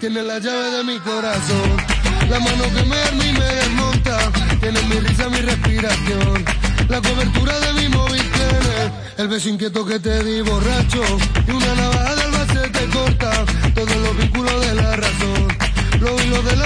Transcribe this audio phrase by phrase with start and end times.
[0.00, 1.76] Tiene la llave de mi corazón,
[2.30, 4.32] la mano que me arma y me desmonta.
[4.58, 6.44] Tiene mi risa, mi respiración,
[6.88, 8.92] la cobertura de mi móvil tiene.
[9.18, 11.02] El beso inquieto que te di borracho,
[11.46, 13.44] y una navaja del base te corta.
[13.74, 15.48] Todos los vínculos de la razón,
[16.00, 16.60] de.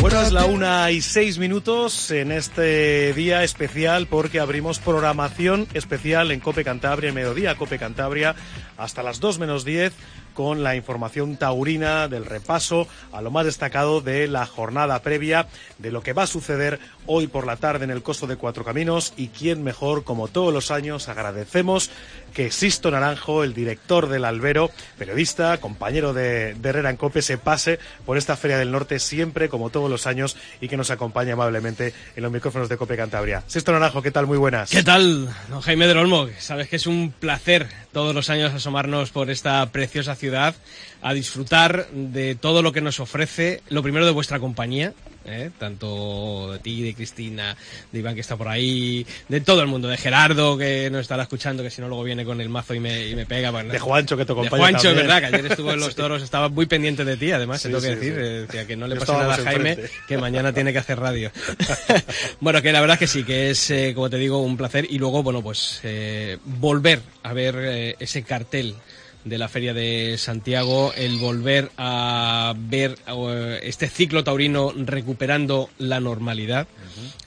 [0.00, 6.30] Bueno, es la una y seis minutos en este día especial porque abrimos programación especial
[6.30, 8.34] en Cope Cantabria, en mediodía Cope Cantabria,
[8.76, 9.94] hasta las dos menos diez
[10.34, 15.46] con la información taurina del repaso a lo más destacado de la jornada previa
[15.78, 18.64] de lo que va a suceder hoy por la tarde en el Costo de Cuatro
[18.64, 21.90] Caminos y quién mejor, como todos los años, agradecemos
[22.34, 27.38] que Sisto Naranjo, el director del Albero, periodista, compañero de, de Herrera en Cope, se
[27.38, 31.32] pase por esta Feria del Norte siempre, como todos los años, y que nos acompañe
[31.32, 33.44] amablemente en los micrófonos de Cope Cantabria.
[33.46, 34.26] Sisto Naranjo, ¿qué tal?
[34.26, 34.70] Muy buenas.
[34.70, 36.28] ¿Qué tal, don Jaime del Olmo?
[36.38, 40.23] Sabes que es un placer todos los años asomarnos por esta preciosa ciudad
[41.02, 44.94] a disfrutar de todo lo que nos ofrece, lo primero de vuestra compañía,
[45.26, 45.50] ¿eh?
[45.58, 47.54] tanto de ti, de Cristina,
[47.92, 51.24] de Iván que está por ahí, de todo el mundo, de Gerardo que nos estará
[51.24, 53.50] escuchando, que si no luego viene con el mazo y me, y me pega.
[53.50, 55.94] Bueno, De Juancho, que te de acompaña Juancho, es verdad, que ayer estuvo en los
[55.94, 58.20] toros, estaba muy pendiente de ti, además, Sí, tengo que sí, decir, sí.
[58.20, 59.92] eh, decía que no le pase nada a Jaime, enfrente.
[60.08, 61.30] que mañana tiene que hacer radio.
[62.40, 64.86] bueno, que la verdad que sí, que es, eh, como te digo, un placer.
[64.88, 68.74] Y luego, bueno, pues eh, volver a ver eh, ese cartel
[69.24, 76.00] de la Feria de Santiago, el volver a ver eh, este ciclo taurino recuperando la
[76.00, 76.68] normalidad,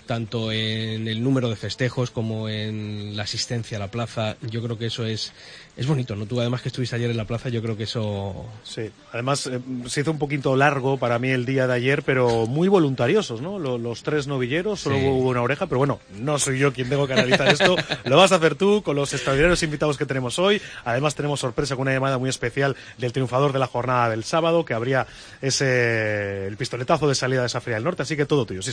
[0.06, 4.38] tanto en el número de festejos como en la asistencia a la plaza.
[4.42, 5.34] Yo creo que eso es,
[5.78, 6.26] es bonito, ¿no?
[6.26, 9.60] Tú además que estuviste ayer en la plaza, yo creo que eso Sí, además eh,
[9.88, 13.60] se hizo un poquito largo para mí el día de ayer, pero muy voluntariosos, ¿no?
[13.60, 15.06] Lo- Los, tres novilleros, solo Sí.
[15.06, 17.76] hubo una oreja, pero bueno, no soy yo quien tengo que analizar esto.
[18.06, 20.62] Lo vas a hacer tú con los extraordinarios invitados que tenemos hoy.
[20.84, 24.66] Además tenemos sorpresa con una llamada muy especial del triunfador de la jornada del sábado,
[24.66, 25.06] que habría
[25.42, 28.72] ese el pistoletazo de salida de esa Feria del Norte, así que todo tuyo, sí.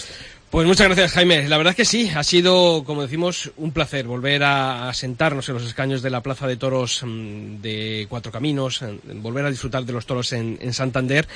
[0.51, 1.49] Pues muchas gracias, Jaime.
[1.49, 5.49] La verdad es que sí, ha sido, como decimos, un placer volver a, a sentarnos
[5.49, 8.81] en los escaños de la Plaza de Toros mm, de Cuatro Caminos,
[9.15, 11.27] volver a disfrutar de los toros en, Santander.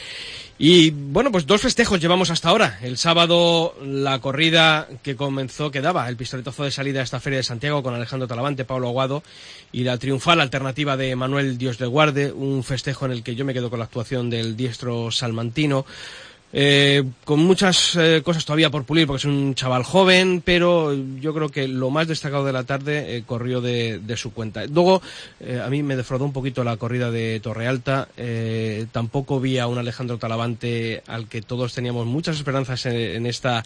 [0.59, 2.79] Y bueno, pues dos festejos llevamos hasta ahora.
[2.83, 7.39] El sábado la corrida que comenzó, que daba el pistoletazo de salida a esta Feria
[7.39, 9.23] de Santiago con Alejandro Talavante, Pablo Aguado
[9.73, 13.45] y la triunfal alternativa de Manuel Dios del Guarde, un festejo en el que yo
[13.45, 15.87] me quedo con la actuación del diestro salmantino.
[16.51, 21.35] Eh, con muchas eh, cosas todavía por pulir porque es un chaval joven, pero yo
[21.35, 24.65] creo que lo más destacado de la tarde eh, corrió de, de su cuenta.
[24.67, 25.03] Luego,
[25.41, 28.09] eh, a mí me defraudó un poquito la corrida de Torrealta.
[28.93, 33.65] Tampoco vi a un Alejandro Talavante al que todos teníamos muchas esperanzas en, en esta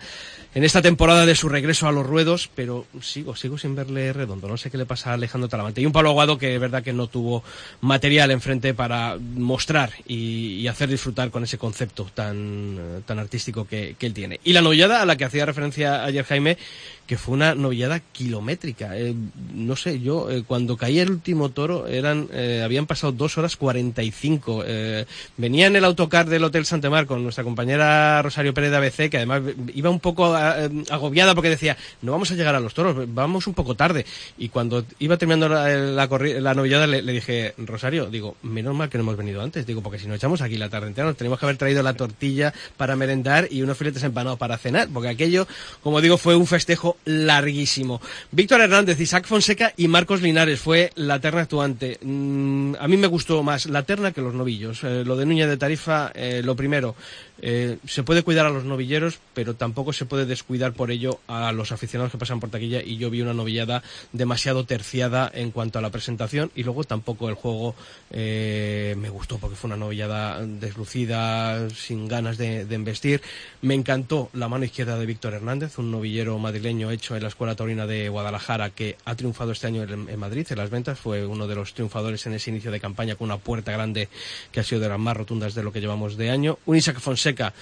[0.54, 4.48] en esta temporada de su regreso a los ruedos, pero sigo sigo sin verle redondo.
[4.48, 5.80] No sé qué le pasa a Alejandro Talavante.
[5.80, 7.42] Y un Pablo Aguado que es verdad que no tuvo
[7.80, 13.96] material enfrente para mostrar y hacer disfrutar con ese concepto tan, eh, tan artístico que,
[14.00, 14.40] él tiene.
[14.44, 16.58] Y la novillada a la que hacía referencia ayer Jaime,
[17.06, 18.96] que fue una novillada kilométrica.
[18.96, 19.14] Eh,
[19.54, 23.56] no sé, yo eh, cuando caía el último toro eran eh, habían pasado dos horas
[23.56, 24.62] 45.
[24.66, 25.04] Eh,
[25.36, 29.16] venía en el autocar del Hotel Santemar con nuestra compañera Rosario Pérez de ABC, que
[29.16, 29.42] además
[29.74, 33.54] iba un poco agobiada porque decía, no vamos a llegar a los toros, vamos un
[33.54, 34.06] poco tarde.
[34.38, 35.68] Y cuando iba terminando la,
[36.06, 39.82] la, novillada le, le dije, Rosario, digo, menos mal que no hemos venido antes, digo,
[39.82, 42.54] porque si nos echamos aquí la tarde entera, nos tenemos que haber traído la tortilla
[42.76, 45.46] para merendar y unos filetes empanados para cenar, porque aquello,
[45.82, 48.00] como digo, fue un festejo larguísimo.
[48.30, 51.98] Víctor Hernández, Isaac Fonseca y Marcos Linares fue la terna actuante.
[52.02, 54.84] Mm, a mí me gustó más la terna que los novillos.
[54.84, 56.94] Eh, lo de Núñez de Tarifa, eh, lo primero,
[57.40, 61.52] eh, se puede cuidar a los novilleros, pero tampoco se puede descuidar por ello a
[61.52, 65.78] los aficionados que pasan por taquilla y yo vi una novillada demasiado terciada en cuanto
[65.78, 67.74] a la presentación y luego tampoco el juego
[68.12, 73.20] me gustó porque fue una novillada deslucida, sin ganas de, de.
[73.62, 77.54] Me encantó la mano izquierda de Víctor Hernández, un novillero madrileño hecho en la Escuela
[77.54, 81.46] Taurina de Guadalajara que ha triunfado este año en, Madrid, en las ventas, fue uno
[81.46, 84.08] de los triunfadores en ese inicio de campaña con una puerta grande
[84.50, 86.58] que ha sido de las más rotundas de lo que llevamos de año.
[86.66, 87.54] Un Isaac Fonseca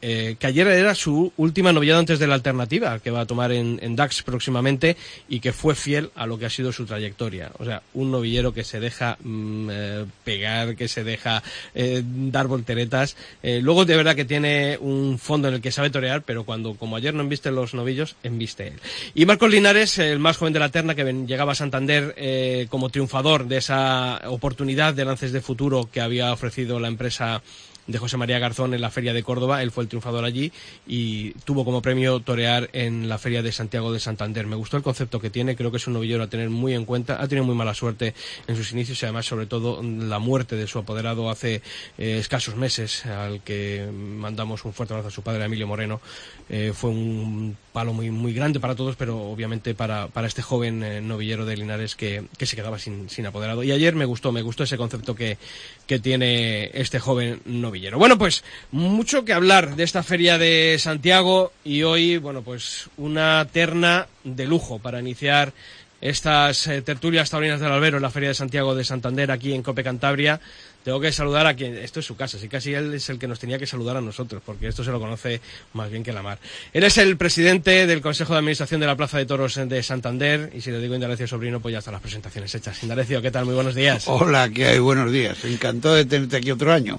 [0.00, 3.52] eh, que ayer era su última novillada antes de la alternativa que va a tomar
[3.52, 4.96] en, DAX próximamente
[5.28, 7.50] y que fue fiel a lo que ha sido su trayectoria.
[7.58, 11.42] O sea, un novillero que se deja mm, eh, pegar, que se deja
[11.74, 13.16] eh, dar volteretas.
[13.42, 16.96] Luego de verdad que tiene un fondo en el que sabe torear, pero cuando, como
[16.96, 18.80] ayer no embiste los novillos, embiste él.
[19.14, 23.46] Y Marcos Linares, el más joven de la terna, que llegaba a Santander como triunfador
[23.46, 27.42] de esa oportunidad de lances de futuro que había ofrecido la empresa
[27.86, 29.62] de José María Garzón en la Feria de Córdoba.
[29.62, 30.52] Él fue el triunfador allí
[30.86, 34.46] y tuvo como premio torear en la Feria de Santiago de Santander.
[34.46, 36.84] Me gustó el concepto que tiene, creo que es un novillero a tener muy en
[36.84, 37.22] cuenta.
[37.22, 38.14] Ha tenido muy mala suerte
[38.46, 41.62] en sus inicios y además, sobre todo, la muerte de su apoderado hace
[41.98, 46.00] eh, escasos meses, al que mandamos un fuerte abrazo a su padre, Emilio Moreno.
[46.48, 50.82] Eh, fue un palo muy, muy grande para todos, pero obviamente para, para este joven
[50.82, 53.62] eh, novillero de Linares que, que se quedaba sin, sin, apoderado.
[53.62, 55.38] Y ayer me gustó, me gustó ese concepto que,
[55.86, 57.73] que tiene este joven novillero.
[57.98, 63.46] Bueno, pues mucho que hablar de esta feria de Santiago y hoy, bueno, pues una
[63.52, 65.52] terna de lujo para iniciar
[66.00, 69.62] estas eh, tertulias taurinas del albero en la Feria de Santiago de Santander aquí en
[69.62, 70.40] Cope Cantabria
[70.84, 73.26] tengo que saludar a quien, esto es su casa, así casi él es el que
[73.26, 75.40] nos tenía que saludar a nosotros, porque esto se lo conoce
[75.72, 76.38] más bien que la mar.
[76.74, 80.52] Él es el presidente del Consejo de Administración de la Plaza de Toros de Santander,
[80.54, 82.82] y si le digo Indalecio Sobrino, pues ya están las presentaciones hechas.
[82.82, 83.46] Indalecio, ¿qué tal?
[83.46, 84.04] Muy buenos días.
[84.08, 84.78] Hola, ¿qué hay?
[84.78, 85.42] Buenos días.
[85.44, 86.98] Encantado de tenerte aquí otro año.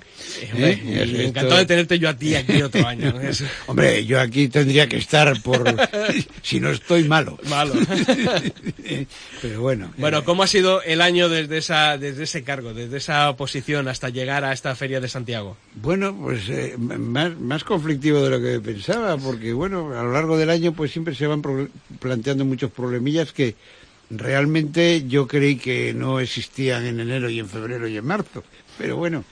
[0.56, 1.26] ¿Eh?
[1.28, 3.14] Encantado de tenerte yo a ti aquí otro año.
[3.68, 5.64] Hombre, yo aquí tendría que estar por...
[6.42, 7.38] si no estoy malo.
[7.50, 7.74] Malo.
[9.42, 9.94] Pero bueno.
[9.98, 13.75] Bueno, ¿cómo ha sido el año desde, esa, desde ese cargo, desde esa posición?
[13.88, 15.58] Hasta llegar a esta feria de Santiago?
[15.76, 20.50] Bueno, pues eh, más, conflictivo de lo que pensaba, porque bueno, a lo largo del
[20.50, 21.42] año pues siempre se van
[22.00, 23.56] planteando muchos problemillas que
[24.10, 28.44] realmente yo creí que no existían en enero y en febrero y en marzo.
[28.78, 29.24] Pero bueno,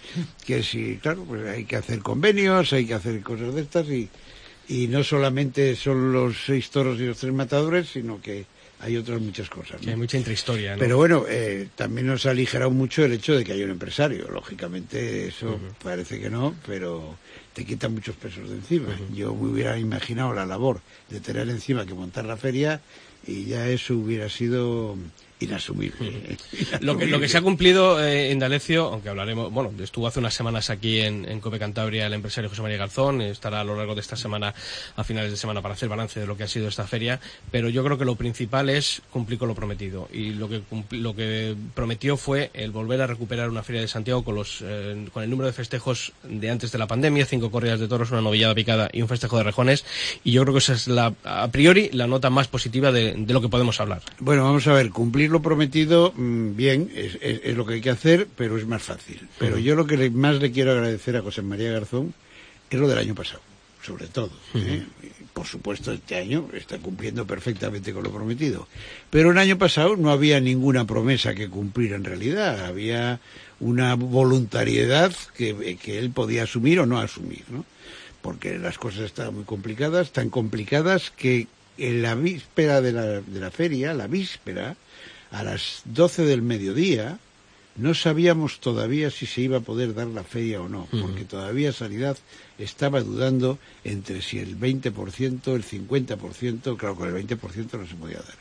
[0.45, 4.87] que sí, claro, pues hay que hacer convenios, hay que hacer cosas de estas y
[4.87, 8.45] no solamente son los seis toros y los tres matadores, sino que
[8.83, 9.79] hay otras muchas cosas.
[9.87, 10.73] hay mucha intrahistoria.
[10.73, 10.79] ¿no?
[10.79, 14.29] Pero bueno, eh, también nos ha aligerado mucho el hecho de que hay un empresario.
[14.29, 17.17] Lógicamente, eso parece que no, pero
[17.53, 18.89] te quita muchos pesos de encima.
[19.13, 22.81] Yo me hubiera imaginado la labor de tener encima que montar la feria
[23.25, 24.97] y ya eso hubiera sido
[25.53, 26.37] inasumible.
[26.81, 30.19] Lo, que, lo que se ha cumplido eh, en Dalecio, aunque hablaremos, bueno, estuvo hace
[30.19, 33.75] unas semanas aquí en, en Cope Cantabria el empresario José María Garzón, estará a lo
[33.75, 34.53] largo de esta semana,
[34.95, 37.19] a finales de semana, para hacer balance de lo que ha sido esta feria,
[37.51, 40.07] pero yo creo que lo principal es cumplir con lo prometido.
[40.11, 40.61] Y lo que,
[40.91, 45.07] lo que prometió fue el volver a recuperar una feria de Santiago con, los, eh,
[45.11, 48.21] con el número de festejos de antes de la pandemia, cinco corridas de toros, una
[48.21, 49.85] novillada picada y un festejo de rejones,
[50.23, 53.33] y yo creo que esa es la, a priori la nota más positiva de, de
[53.33, 54.01] lo que podemos hablar.
[54.19, 57.81] Bueno, vamos a ver, cumplir lo prometido, mm, bien, es, es, es, lo que hay
[57.81, 59.27] que hacer, pero es más fácil.
[59.37, 62.13] Pero yo lo que le, más le quiero agradecer a José María Garzón
[62.69, 63.41] es lo del año pasado,
[63.81, 64.31] sobre todo.
[64.53, 64.67] Uh -huh.
[64.67, 64.83] ¿eh?
[65.33, 68.67] Por supuesto, este año está cumpliendo perfectamente con lo prometido.
[69.09, 72.65] Pero el año pasado no había ninguna promesa que cumplir en realidad.
[72.65, 73.19] Había
[73.59, 77.65] una voluntariedad que, que él podía asumir o no asumir, ¿no?
[78.21, 81.47] Porque las cosas estaban muy complicadas, tan complicadas que
[81.77, 84.75] en la víspera de la, de la feria, la víspera,
[85.33, 87.17] a las 12 del mediodía,
[87.75, 91.73] no sabíamos todavía si se iba a poder dar la feria o no, porque todavía
[91.73, 92.17] Sanidad
[92.59, 94.93] estaba dudando entre si el 20%,
[95.55, 98.35] el 50%, claro, con el 20% no se podía dar.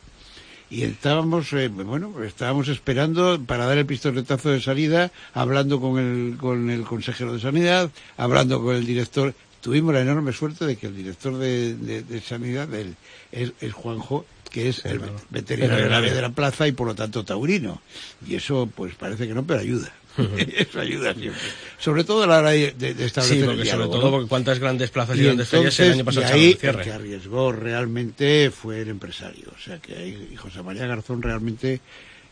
[0.68, 6.36] Y estábamos, eh, bueno, estábamos esperando para dar el pistoletazo de salida, hablando con el,
[6.36, 9.34] con el consejero de Sanidad, hablando con el director.
[9.62, 12.96] Tuvimos la enorme suerte de que el director de, de, de Sanidad, el,
[13.32, 15.00] el, el Juanjo, que es el
[15.30, 17.80] veterinario de la plaza y por lo tanto taurino.
[18.26, 19.92] Y eso pues parece que no, pero ayuda.
[20.56, 21.40] eso ayuda siempre.
[21.78, 24.16] Sobre todo a la hora de, de establecer sí, porque el diálogo, sobre todo ¿no?
[24.16, 26.92] porque cuántas grandes plazas y, y grandes ferias el año pasado y ahí, el que
[26.92, 29.46] arriesgó realmente fue el empresario.
[29.56, 31.80] O sea que ahí José María Garzón realmente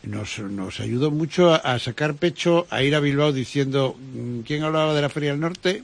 [0.03, 4.63] nos, nos ayudó mucho a, a, sacar pecho, a ir a Bilbao diciendo, mm, ¿quién
[4.63, 5.83] hablaba de la Feria del Norte?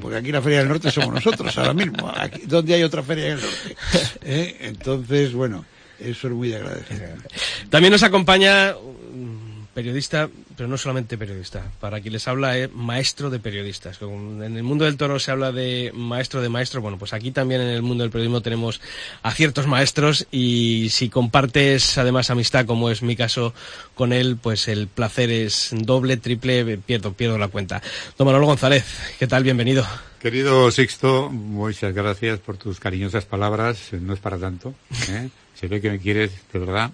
[0.00, 2.12] Porque aquí la Feria del Norte somos nosotros ahora mismo.
[2.14, 3.76] Aquí, ¿Dónde hay otra Feria del Norte?
[4.24, 4.56] ¿Eh?
[4.60, 5.64] Entonces, bueno,
[6.00, 7.14] eso es muy de agradecer.
[7.70, 11.70] También nos acompaña un periodista, pero no solamente periodista.
[11.80, 13.98] Para quien les habla es maestro de periodistas.
[14.00, 16.80] En el mundo del toro se habla de maestro de maestro.
[16.80, 18.80] Bueno, pues aquí también en el mundo del periodismo tenemos
[19.22, 23.52] a ciertos maestros y si compartes además amistad, como es mi caso
[23.94, 27.82] con él, pues el placer es doble, triple, pierdo, pierdo la cuenta.
[28.16, 28.86] Don Manolo González,
[29.18, 29.44] ¿qué tal?
[29.44, 29.86] Bienvenido.
[30.22, 33.92] Querido Sixto, muchas gracias por tus cariñosas palabras.
[33.92, 34.74] No es para tanto.
[35.10, 35.28] ¿eh?
[35.58, 36.90] Se ve que me quieres de verdad.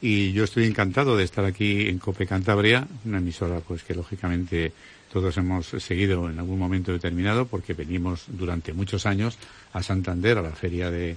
[0.00, 4.72] Y yo estoy encantado de estar aquí en Cope Cantabria, una emisora pues que lógicamente
[5.12, 9.38] todos hemos seguido en algún momento determinado porque venimos durante muchos años
[9.72, 11.16] a Santander, a la Feria de,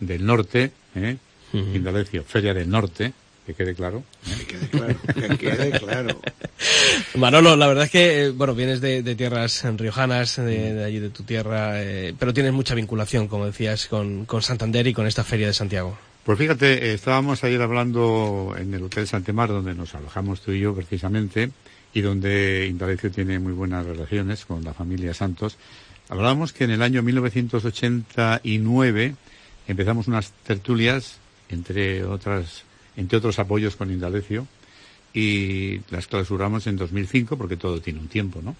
[0.00, 1.16] del Norte, ¿eh?
[1.52, 1.76] Uh -huh.
[1.76, 3.12] Indalecio, Feria del Norte,
[3.46, 4.02] que quede claro.
[4.26, 4.34] ¿eh?
[4.38, 6.20] Que quede claro, que quede claro.
[7.14, 11.10] Manolo, la verdad es que, bueno, vienes de, de tierras riojanas, de, de, allí de
[11.10, 15.22] tu tierra, eh, pero tienes mucha vinculación, como decías, con, con Santander y con esta
[15.22, 15.96] Feria de Santiago.
[16.24, 20.74] Pues fíjate, estábamos ayer hablando en el Hotel Santemar, donde nos alojamos tú y yo
[20.74, 21.50] precisamente,
[21.92, 25.58] y donde Indalecio tiene muy buenas relaciones con la familia Santos.
[26.08, 29.16] Hablábamos que en el año 1989
[29.68, 31.18] empezamos unas tertulias,
[31.50, 32.62] entre otras,
[32.96, 34.46] entre otros apoyos con Indalecio,
[35.12, 38.56] y las clausuramos en 2005 porque todo tiene un tiempo, ¿no?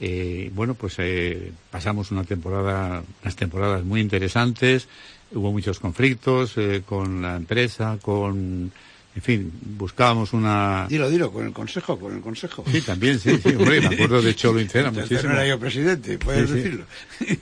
[0.00, 4.88] Eh, bueno, pues eh, pasamos una temporada, unas temporadas muy interesantes,
[5.32, 8.72] hubo muchos conflictos eh, con la empresa, con,
[9.14, 10.86] en fin, buscábamos una...
[10.88, 12.64] Dilo, dilo, con el consejo, con el consejo.
[12.72, 15.24] Sí, también, sí, sí, hombre, me acuerdo de Cholo Incera muchísimo.
[15.24, 16.86] no era yo presidente, puedes decirlo.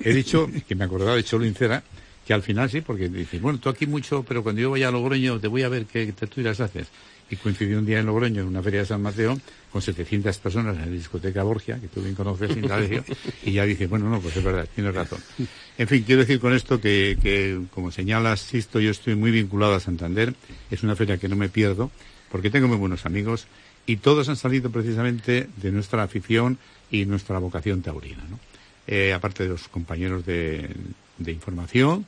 [0.01, 1.81] He dicho que me acordaba de Cholo Incera,
[2.27, 4.91] que al final sí, porque dice, bueno, tú aquí mucho, pero cuando yo vaya a
[4.91, 6.89] Logroño te voy a ver qué tertulias haces
[7.31, 9.39] y coincidió un día en Logroño, en una feria de San Mateo,
[9.73, 12.57] con 700 personas en la discoteca Borgia, que tú bien conoces,
[13.45, 15.21] y ya dije, bueno, no, pues es verdad, tienes razón.
[15.77, 19.75] En fin, quiero decir con esto que, que, como señalas, Sisto, yo estoy muy vinculado
[19.75, 20.35] a Santander,
[20.71, 21.91] es una feria que no me pierdo,
[22.31, 23.47] porque tengo muy buenos amigos,
[23.87, 26.59] y todos han salido precisamente de nuestra afición
[26.91, 28.39] y nuestra vocación taurina, ¿no?
[28.87, 30.71] Eh, aparte de los compañeros de,
[31.19, 32.07] de información,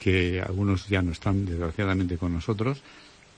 [0.00, 2.82] que algunos ya no están desgraciadamente con nosotros,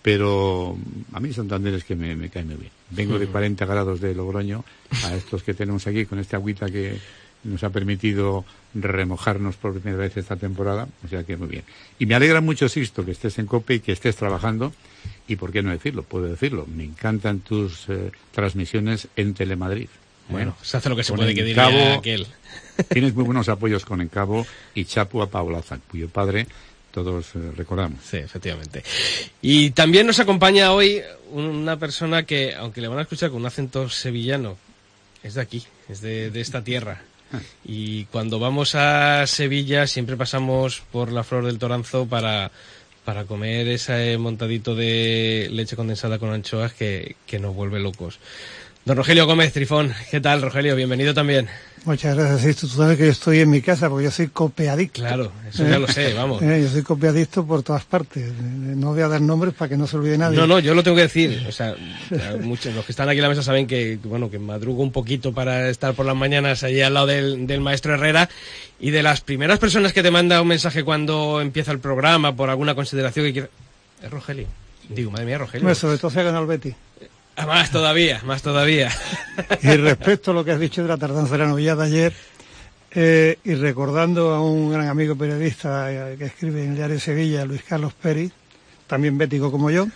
[0.03, 0.77] pero
[1.13, 2.71] a mí Santander es que me, cae muy bien.
[2.91, 4.65] Vengo de 40 grados de Logroño
[5.05, 6.99] a estos que tenemos aquí con esta agüita que
[7.45, 11.65] nos ha permitido remojarnos por primera vez esta temporada, o sea que muy bien.
[11.99, 14.73] Y me alegra mucho, Sisto, que estés en COPE y que estés trabajando,
[15.27, 19.89] y por qué no decirlo, puedo decirlo, me encantan tus eh, transmisiones en Telemadrid.
[20.29, 22.27] Bueno, se hace lo que se puede que diga aquel.
[22.91, 26.47] Tienes muy buenos apoyos con Encabo y Chapu a Paula cuyo padre
[27.03, 28.01] todos eh, recordamos.
[28.05, 28.83] Sí, efectivamente.
[29.43, 31.03] Y también nos acompaña hoy
[31.33, 34.57] una persona que, aunque le van a escuchar con un acento sevillano,
[35.23, 37.03] es de aquí, es de, esta tierra.
[37.65, 42.51] Y cuando vamos a Sevilla siempre pasamos por la Flor del Toranzo para,
[43.05, 48.19] para comer ese montadito de leche condensada con anchoas que, que nos vuelve locos.
[48.87, 50.75] Don Rogelio Gómez Trifón, ¿qué tal Rogelio?
[50.75, 51.51] Bienvenido también.
[51.85, 52.57] Muchas gracias.
[52.57, 55.01] tú sabes que yo estoy en mi casa porque yo soy copiadicto.
[55.01, 56.43] Claro, eso ya lo sé, vamos.
[56.43, 58.33] Eh, yo soy copiadicto por todas partes.
[58.41, 60.37] No voy a dar nombres para que no se olvide nadie.
[60.37, 61.45] No, no, yo lo tengo que decir.
[61.49, 61.75] O sea,
[62.41, 65.33] muchos, los que están aquí en la mesa saben que, bueno, que madrugo un poquito
[65.33, 68.29] para estar por las mañanas allí al lado del, maestro Herrera
[68.79, 72.51] y de las primeras personas que te manda un mensaje cuando empieza el programa por
[72.51, 73.49] alguna consideración que quiera...
[74.03, 74.47] Es Rogelio.
[74.89, 75.65] Digo, madre mía, Rogelio.
[75.65, 76.75] Bueno, sobre todo se ha ganado el Betty.
[77.41, 78.91] Ah, más todavía, más todavía.
[79.63, 82.13] Y respecto a lo que has dicho de la tardanza de la novilla de ayer,
[82.91, 87.45] eh, y recordando a un gran amigo periodista eh, que escribe en el diario Sevilla,
[87.45, 88.33] Luis Carlos Pérez,
[88.89, 89.87] también bético como yo,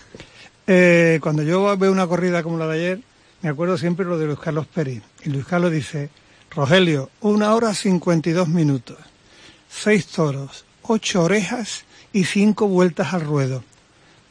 [0.68, 3.00] eh, cuando yo veo una corrida como la de ayer,
[3.40, 5.02] me acuerdo siempre lo de Luis Carlos Pérez.
[5.24, 6.10] Y Luis Carlos dice,
[6.48, 8.98] Rogelio, una hora cincuenta y dos minutos,
[9.68, 13.64] seis toros, ocho orejas y cinco vueltas al ruedo.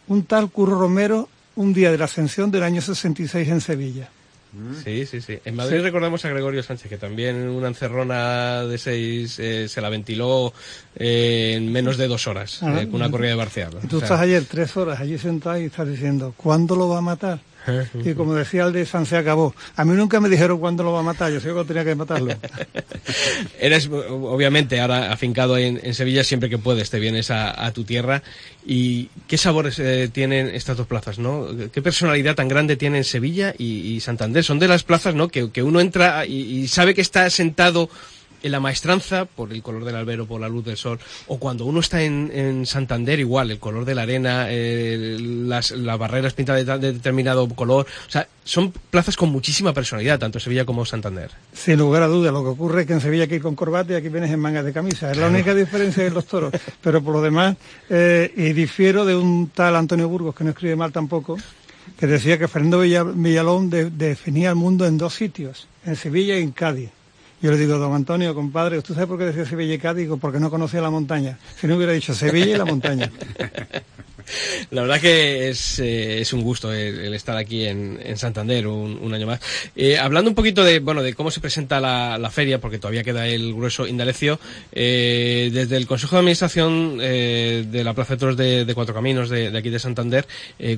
[0.07, 4.09] Un tal Curro Romero un día de la ascensión del año 66 en Sevilla.
[4.83, 5.39] Sí, sí, sí.
[5.45, 9.87] En Madrid recordamos a Gregorio Sánchez, que también una encerrona de seis eh, se la
[9.87, 10.53] ventiló
[10.95, 13.79] eh, en menos de dos horas, ah, eh, con una corrida de Barcealo.
[13.89, 17.39] Tú estás ayer tres horas allí sentado y estás diciendo, ¿cuándo lo va a matar?
[18.05, 19.53] Y como decía el de San se acabó.
[19.75, 21.95] A mí nunca me dijeron cuándo lo va a matar, yo sé que tenía que
[21.95, 22.33] matarlo.
[23.59, 28.23] Eres, obviamente, ahora afincado en, Sevilla, siempre que puedes te vienes a, tu tierra.
[28.65, 31.47] ¿Y qué sabores eh, tienen estas dos plazas, no?
[31.71, 34.43] ¿Qué personalidad tan grande tienen Sevilla y, Santander?
[34.43, 35.27] Son de las plazas, ¿no?
[35.27, 37.89] Que, uno entra y sabe que está sentado
[38.43, 41.65] en la maestranza, por el color del albero, por la luz del sol, o cuando
[41.65, 46.93] uno está en, Santander, igual, el color de la arena, eh, las, barreras pintadas de,
[46.93, 47.85] determinado color.
[48.07, 51.31] O sea, son plazas con muchísima personalidad, tanto Sevilla como Santander.
[51.53, 53.95] Sin lugar a duda, lo que ocurre es que en Sevilla ir con corbata y
[53.95, 55.11] aquí vienes en mangas de camisa.
[55.11, 56.53] Es la única diferencia de los toros.
[56.81, 57.55] Pero por lo demás,
[57.89, 61.37] eh, y difiero de un tal Antonio Burgos, que no escribe mal tampoco,
[61.97, 66.51] que decía que Fernando Villalón definía el mundo en dos sitios, en Sevilla y en
[66.51, 66.89] Cádiz.
[67.41, 70.07] Yo le digo, don Antonio, compadre, ¿usted sabe por qué decía Sevilla y Cádiz?
[70.19, 71.39] Porque no conocía la montaña.
[71.59, 73.11] Si no hubiera dicho Sevilla y la montaña.
[74.71, 79.13] La verdad que es, eh, es un gusto el, estar aquí en, en Santander un,
[79.13, 79.39] año más.
[79.75, 83.03] Eh, hablando un poquito de, bueno, de cómo se presenta la, la feria, porque todavía
[83.03, 84.39] queda el grueso indalecio,
[84.71, 89.55] eh, desde el Consejo de Administración de la Plaza de Toros de, Cuatro Caminos de,
[89.57, 90.25] aquí de Santander,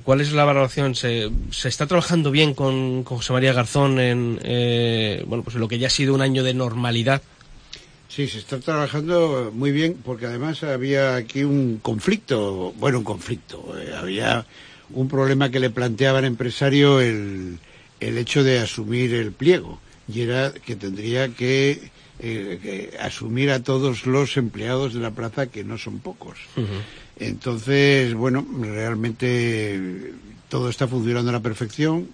[0.03, 0.95] ¿cuál es la valoración?
[0.95, 4.39] ¿Se, ¿Se, está trabajando bien con, con José María Garzón en,
[5.27, 7.21] bueno, pues lo que ya ha sido un año de normalidad
[8.13, 13.74] Sí, se está trabajando muy bien porque además había aquí un conflicto, bueno, un conflicto,
[13.75, 14.46] eh, había
[14.91, 17.58] un problema que le planteaba al empresario el,
[18.00, 21.89] el hecho de asumir el pliego y era que tendría que,
[22.20, 26.38] eh, asumir a todos los empleados de la plaza que no son pocos.
[27.17, 30.13] Entonces, bueno, realmente
[30.50, 32.10] todo está funcionando a la perfección.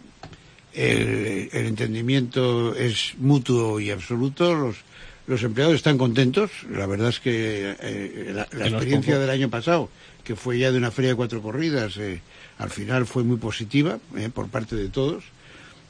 [0.74, 4.78] el, el entendimiento es mutuo y absoluto, los,
[5.30, 6.50] los empleados están contentos.
[6.72, 9.90] La verdad es que eh, la, experiencia del año pasado,
[10.24, 12.20] que fue ya de una feria de cuatro corridas, eh,
[12.58, 15.24] al final fue muy positiva eh, por parte de todos.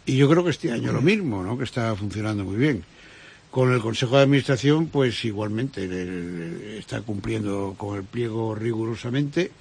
[0.06, 1.58] Y yo creo que este año lo mismo, ¿no?
[1.58, 2.84] que está funcionando muy bien.
[3.50, 9.52] Con el Consejo de Administración, pues igualmente el- el- está cumpliendo con el pliego rigurosamente,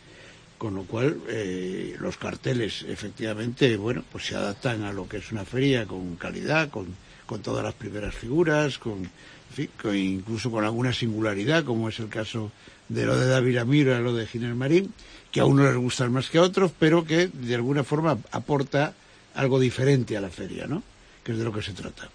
[0.58, 5.30] con lo cual eh, los carteles efectivamente, bueno, pues se adaptan a lo que es
[5.30, 6.86] una feria con calidad, con,
[7.26, 9.08] con todas las primeras figuras, con,
[9.50, 12.52] en fin, incluso con alguna singularidad, como es el caso
[12.88, 14.92] de lo de David Amira, lo de Ginés Marín,
[15.30, 18.94] que a unos les gustan más que a otros, pero que de alguna forma aporta
[19.34, 20.82] algo diferente a la feria, ¿no?
[21.22, 22.08] Que es de lo que se trata.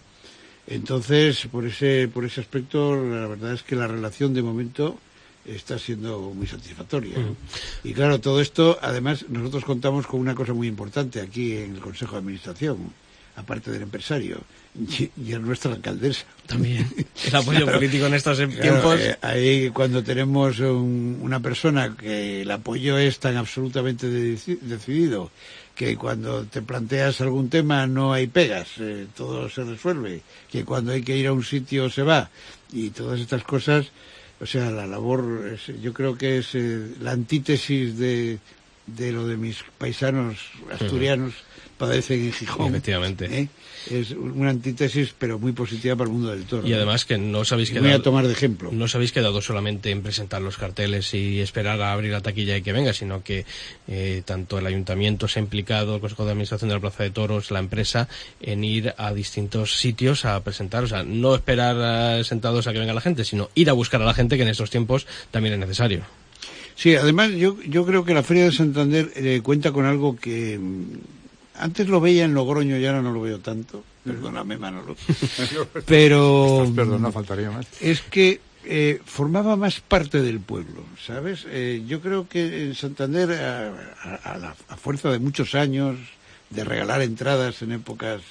[0.67, 4.97] Entonces, por ese, por ese aspecto, la verdad es que la relación de momento
[5.45, 7.17] está siendo muy satisfactoria.
[7.19, 7.35] ¿no?
[7.83, 11.81] Y claro, todo esto, además, nosotros contamos con una cosa muy importante aquí en el
[11.81, 12.77] Consejo de Administración,
[13.35, 14.39] aparte del empresario,
[14.75, 16.25] y, y es nuestra alcaldesa.
[16.47, 16.87] También.
[17.27, 18.99] El apoyo político en estos Claro, tiempos.
[18.99, 25.31] eh, ahí cuando tenemos un- una persona que el apoyo es tan absolutamente deci- decidido
[25.75, 30.91] que cuando te planteas algún tema no hay pegas, eh, todo se resuelve, que cuando
[30.91, 32.29] hay que ir a un sitio se va
[32.71, 33.87] y todas estas cosas,
[34.39, 38.37] o sea, la labor, es- yo creo que es eh, la antítesis de,
[38.87, 40.37] de lo de mis paisanos
[40.71, 41.33] asturianos
[41.77, 42.69] padecen en Gijón.
[42.69, 43.25] Efectivamente.
[43.25, 43.47] ¿eh?
[43.91, 46.65] Es una antítesis, pero muy positiva para el mundo del toro.
[46.67, 48.69] Y además que no habéis Y voy a tomar de ejemplo.
[48.71, 52.55] no os habéis quedado solamente en presentar los carteles y esperar a abrir la taquilla
[52.55, 53.45] y que venga, sino que
[53.87, 57.09] eh, tanto el ayuntamiento se ha implicado, el Consejo de Administración de la Plaza de
[57.09, 58.07] Toros, la empresa,
[58.41, 60.85] en ir a distintos sitios a presentar.
[60.85, 64.01] O sea, no esperar eh, sentados a que venga la gente, sino ir a buscar
[64.01, 66.03] a la gente, que en estos tiempos también es necesario.
[66.75, 70.59] Sí, además yo, yo creo que la Feria de Santander eh, cuenta con algo que
[71.55, 73.83] antes lo veía en Logroño y ahora no lo veo tanto.
[74.03, 74.95] Perdóname, Manolo.
[75.85, 77.65] Pero Perdón, no faltaría más.
[77.81, 81.45] es que eh, formaba más parte del pueblo, ¿sabes?
[81.49, 83.67] Eh, yo creo que en Santander, a,
[84.03, 85.97] a- a la- a fuerza de muchos años,
[86.49, 88.21] de regalar entradas en épocas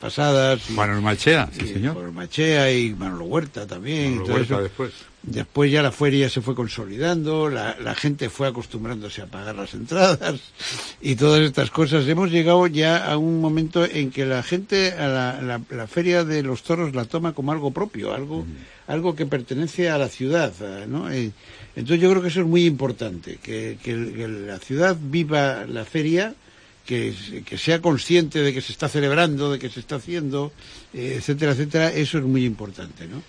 [0.00, 0.70] pasadas...
[0.70, 1.94] y- Manuel Malchea, sí, señor.
[1.94, 4.16] por Machea y Manolo Huerta también.
[4.16, 4.62] Manolo Huerta eso.
[4.62, 4.92] después.
[5.20, 9.74] Después ya la feria se fue consolidando, la, la gente fue acostumbrándose a pagar las
[9.74, 10.40] entradas
[11.02, 12.06] y todas estas cosas.
[12.06, 16.24] Hemos llegado ya a un momento en que la gente a la, la- la feria
[16.24, 18.46] de los toros la toma como algo propio, algo,
[18.86, 20.52] algo que pertenece a la ciudad,
[20.86, 21.10] ¿no?
[21.10, 21.32] Eh,
[21.74, 26.34] entonces yo creo que eso es muy importante, que, que la ciudad viva la feria,
[26.88, 30.52] que, que sea consciente de que se está celebrando, de que se está haciendo,
[30.94, 31.92] eh, etcétera, etcétera.
[31.92, 33.22] Eso es muy importante, ¿no?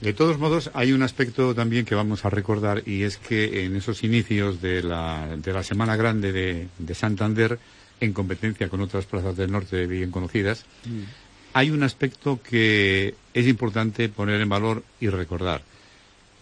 [0.00, 3.76] De todos modos, hay un aspecto también que vamos a recordar y es que en
[3.76, 7.60] esos inicios de la, de la Semana Grande de, de Santander,
[8.00, 10.64] en competencia con otras plazas del norte bien conocidas,
[11.52, 15.62] hay un aspecto que es importante poner en valor y recordar.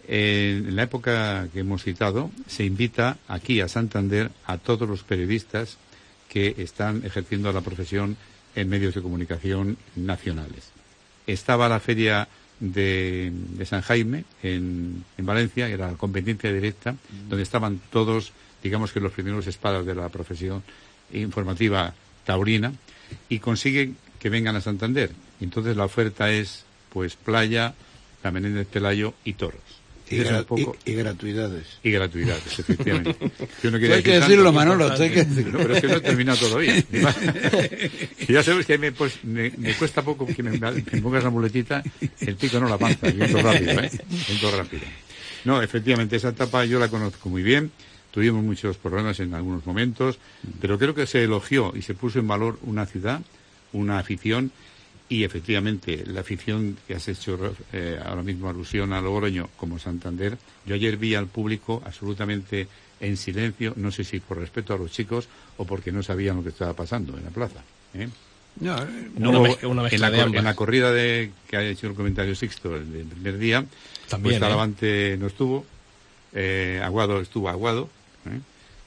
[0.06, 5.76] En la época que hemos citado, se invita aquí a Santander a todos los periodistas
[6.28, 8.16] que están ejerciendo la profesión
[8.54, 10.70] en medios de comunicación nacionales.
[11.26, 12.28] Estaba la feria
[12.60, 16.96] de, de San Jaime en, en Valencia, era la competencia directa,
[17.28, 20.62] donde estaban todos, digamos que los primeros espadas de la profesión
[21.12, 22.72] informativa taurina,
[23.28, 25.10] y consiguen que vengan a Santander.
[25.40, 27.74] Entonces la oferta es, pues, playa,
[28.22, 29.60] la Menéndez Pelayo y toros.
[30.10, 31.66] Y, Ese es un gra- poco- y- y gratuidades.
[31.82, 33.16] y gratuidades, efectivamente.
[33.62, 35.52] Yo no quería hay que decir decirlo, Manolo, hay que decirlo.
[35.52, 36.82] No, pero es que no he terminado todavía.
[38.28, 41.30] Y ya sabes que me, pues, me, me cuesta poco que me, me pongas la
[41.30, 41.82] muletita,
[42.20, 43.90] el pico no la panza, viento rápido, ¿eh?
[44.28, 44.82] Viento rápido.
[45.44, 47.70] No, efectivamente, esa etapa yo la conozco muy bien.
[48.10, 50.18] Tuvimos muchos problemas en algunos momentos,
[50.60, 53.20] pero creo que se elogió y se puso en valor una ciudad,
[53.72, 54.50] una afición
[55.08, 60.36] y efectivamente la afición que has hecho eh, ahora mismo alusión a Logroño como Santander.
[60.66, 62.68] Yo ayer vi al público absolutamente
[63.00, 66.42] en silencio, no sé si por respeto a los chicos o porque no sabían lo
[66.42, 67.62] que estaba pasando en la plaza.
[67.94, 68.08] ¿eh?
[68.60, 70.38] No, eh, Una mezcla- una mezcla en, la, de cor- ambas.
[70.40, 73.64] en la corrida de, que ha hecho el comentario Sixto el del primer día,
[74.08, 74.40] También, pues ¿eh?
[74.40, 75.64] Talavante no estuvo,
[76.34, 77.88] eh, Aguado estuvo Aguado.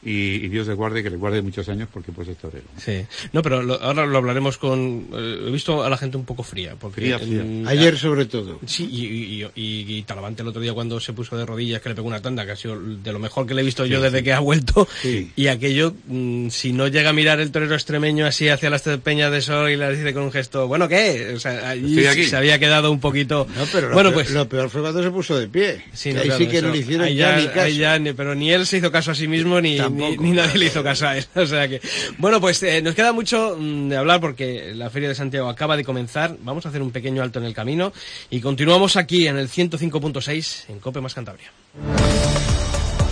[0.04, 2.66] Y, y Dios le guarde, que le guarde muchos años porque pues es torero.
[2.78, 3.06] Sí.
[3.34, 5.08] No, pero lo- ahora lo hablaremos con...
[5.14, 6.76] eh, he visto a la gente un poco fría.
[6.80, 7.44] Porque, Fría, fría.
[7.68, 8.60] ayer sobre todo.
[8.66, 11.90] Sí, y, y, y- y Talavante el otro día cuando se puso de rodillas que
[11.90, 14.02] le pegó una tanda, que ha sido de lo mejor que le he visto yo
[14.02, 14.88] desde que ha vuelto.
[15.02, 15.32] Sí.
[15.36, 19.32] Y aquello, mm, si no llega a mirar el torero extremeño así hacia las peñas
[19.32, 21.34] de sol y le dice con un gesto, bueno, ¿qué?
[21.36, 22.24] O sea, allí Estoy aquí.
[22.30, 23.48] se había quedado un poquito...
[23.56, 24.32] No, pero lo, bueno, peor, pues...
[24.34, 25.84] lo peor fue cuando se puso de pie.
[25.94, 27.48] Sí, Que no, ahí claro, sí que no eso- le hicieron ahí ya, ya, ni
[27.48, 27.60] caso.
[27.62, 29.91] ahí ya pero ni él se hizo caso a sí mismo ni, ni tampoco.
[29.92, 31.26] Ni, nadie le hizo caso a él.
[31.36, 31.82] O sea que,
[32.18, 35.76] bueno, pues eh, nos queda mucho mm, de hablar porque la Feria de Santiago acaba
[35.76, 36.38] de comenzar.
[36.42, 37.92] Vamos a hacer un pequeño alto en el camino
[38.30, 41.52] y continuamos aquí en el 105.6 en Cope más Cantabria.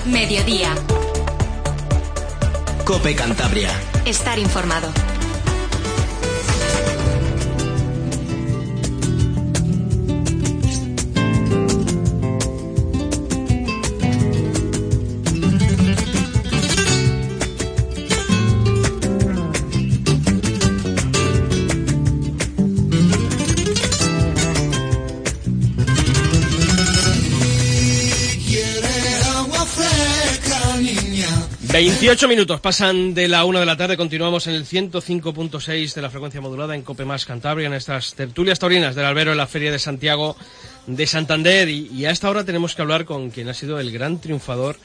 [0.06, 0.76] Mediodía.
[2.86, 3.70] Cope Cantabria.
[4.06, 4.92] Estar informado.
[31.80, 36.10] 28 minutos pasan de la una de la tarde, continuamos en el 105.6 de la
[36.10, 39.72] frecuencia modulada en Cope Más Cantabria, en estas tertulias taurinas del albero en la Feria
[39.72, 40.36] de Santiago
[40.88, 41.70] de Santander.
[41.70, 44.76] Y, a esta hora tenemos que hablar con quien ha sido el gran triunfador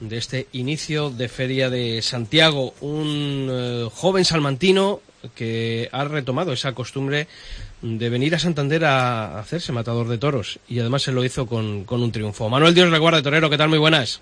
[0.00, 5.00] de este inicio de Feria de Santiago, un eh, joven salmantino
[5.34, 7.26] que ha retomado esa costumbre
[7.80, 11.86] de venir a Santander a hacerse matador de toros y además se lo hizo con,
[11.88, 12.50] un triunfo.
[12.50, 13.70] Manuel Dios recuerda, torero, ¿qué tal?
[13.70, 14.20] Muy buenas.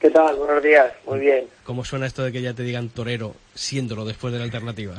[0.00, 0.36] ¿Qué tal?
[0.36, 1.46] Buenos días, muy bien.
[1.64, 4.94] ¿Cómo suena esto de que ya te digan torero, siéndolo después de la alternativa?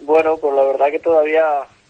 [0.00, 1.44] Bueno, pues la verdad que todavía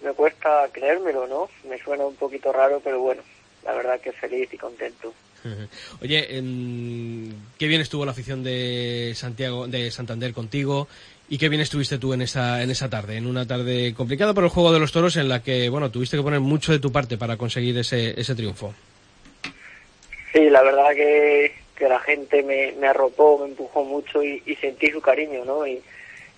[0.04, 1.48] me cuesta creérmelo, ¿no?
[1.68, 3.22] Me suena un poquito raro, pero bueno,
[3.64, 5.14] la verdad que feliz y contento.
[6.02, 6.26] Oye,
[7.58, 10.86] qué bien estuvo la afición de Santiago, de Santander contigo
[11.30, 14.44] y qué bien estuviste tú en esa en esa tarde, en una tarde complicada por
[14.44, 16.90] el juego de los toros en la que bueno tuviste que poner mucho de tu
[16.90, 18.74] parte para conseguir ese ese triunfo.
[20.32, 24.90] Sí, la verdad que que la gente me, me arropó, me empujó mucho y, sentí
[24.90, 25.66] su cariño, ¿no?
[25.66, 25.80] Y,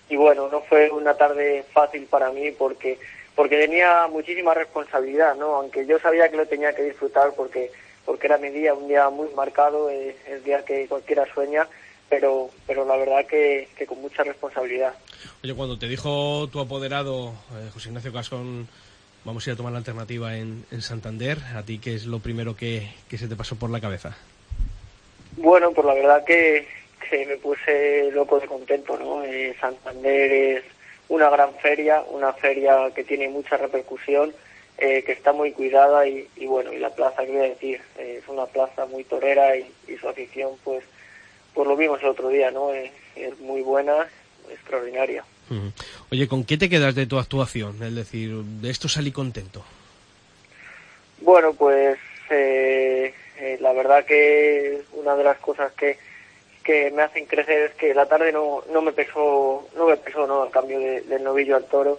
[0.07, 2.99] y bueno, no fue una tarde fácil para mí porque
[3.33, 5.55] porque tenía muchísima responsabilidad, ¿no?
[5.55, 7.71] Aunque yo sabía que lo tenía que disfrutar porque
[8.05, 11.67] porque era mi día, un día muy marcado, el día que cualquiera sueña,
[12.09, 14.93] pero pero la verdad que, que con mucha responsabilidad.
[15.43, 18.67] Oye, cuando te dijo tu apoderado, eh, José Ignacio Cascón,
[19.23, 22.19] vamos a ir a tomar la alternativa en, en Santander, ¿a ti qué es lo
[22.19, 24.15] primero que, que se te pasó por la cabeza?
[25.37, 26.67] Bueno, pues la verdad que,
[27.11, 29.23] me puse loco de contento, ¿no?
[29.23, 30.63] Eh, Santander es
[31.09, 34.33] una gran feria, una feria que tiene mucha repercusión,
[34.77, 38.45] eh, que está muy cuidada y, bueno, y la plaza, quiero decir, eh, es una
[38.45, 39.65] plaza muy torera y,
[39.99, 40.83] su afición, pues,
[41.53, 42.71] pues lo vimos el otro día, ¿no?
[42.73, 44.07] es muy buena,
[44.49, 45.25] extraordinaria.
[46.11, 47.81] Oye, ¿con qué te quedas de tu actuación?
[47.83, 49.63] Es decir, de esto salí contento.
[51.19, 51.97] Bueno, pues
[52.29, 55.97] eh, eh, la verdad que una de las cosas que,
[56.63, 60.27] que me hacen crecer es que la tarde no, no me pesó, no me pesó
[60.27, 60.45] ¿no?
[60.45, 61.97] el cambio del novillo al toro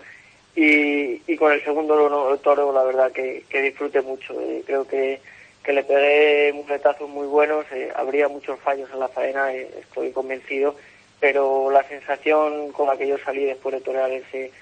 [0.54, 4.40] y, y con el segundo toro la verdad que, que disfruté mucho.
[4.40, 5.20] Eh, creo que,
[5.64, 10.76] que le pegué retazos muy buenos, eh, habría muchos fallos en la faena, estoy convencido,
[11.20, 14.52] pero la sensación con la que yo salí después de torear ese,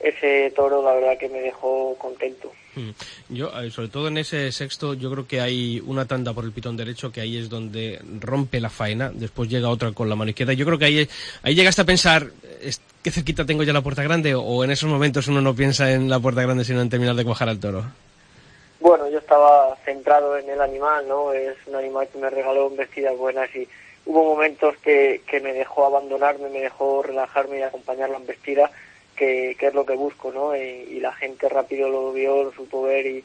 [0.00, 2.52] ese toro la verdad que me dejó contento.
[2.76, 2.90] Hmm.
[3.30, 6.76] Yo, sobre todo en ese sexto, yo creo que hay una tanda por el pitón
[6.76, 10.52] derecho que ahí es donde rompe la faena, después llega otra con la mano izquierda.
[10.52, 11.08] Yo creo que ahí,
[11.42, 12.26] ahí llegaste a pensar,
[13.02, 14.34] ¿qué cerquita tengo ya la puerta grande?
[14.34, 17.24] O en esos momentos uno no piensa en la puerta grande sino en terminar de
[17.24, 17.82] cuajar al toro.
[18.78, 21.32] Bueno, yo estaba centrado en el animal, ¿no?
[21.32, 23.66] Es un animal que me regaló vestidas buenas y
[24.04, 28.70] hubo momentos que, que me dejó abandonarme, me dejó relajarme y acompañarla en vestida
[29.16, 30.56] que, es lo que busco, ¿no?
[30.56, 33.24] Y, la gente rápido lo vio, lo supo ver y,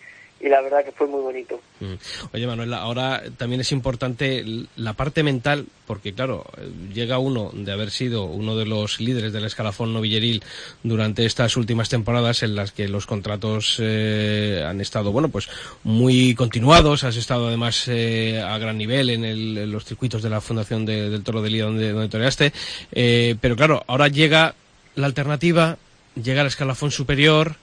[0.49, 1.61] la verdad que fue muy bonito.
[1.79, 1.93] Mm.
[2.33, 4.43] Oye, Manuel, ahora también es importante
[4.75, 6.45] la parte mental, porque claro,
[6.93, 10.41] llega uno de haber sido uno de los líderes del escalafón novilleril
[10.83, 15.47] durante estas últimas temporadas en las que los contratos eh, han estado, bueno, pues
[15.83, 20.85] muy continuados, has estado además eh, a gran nivel en, los circuitos de la Fundación
[20.85, 22.51] del Toro de Lía donde, donde toreaste,
[22.93, 24.55] eh, pero claro, ahora llega
[24.95, 25.77] la alternativa,
[26.15, 27.55] llega al escalafón superior,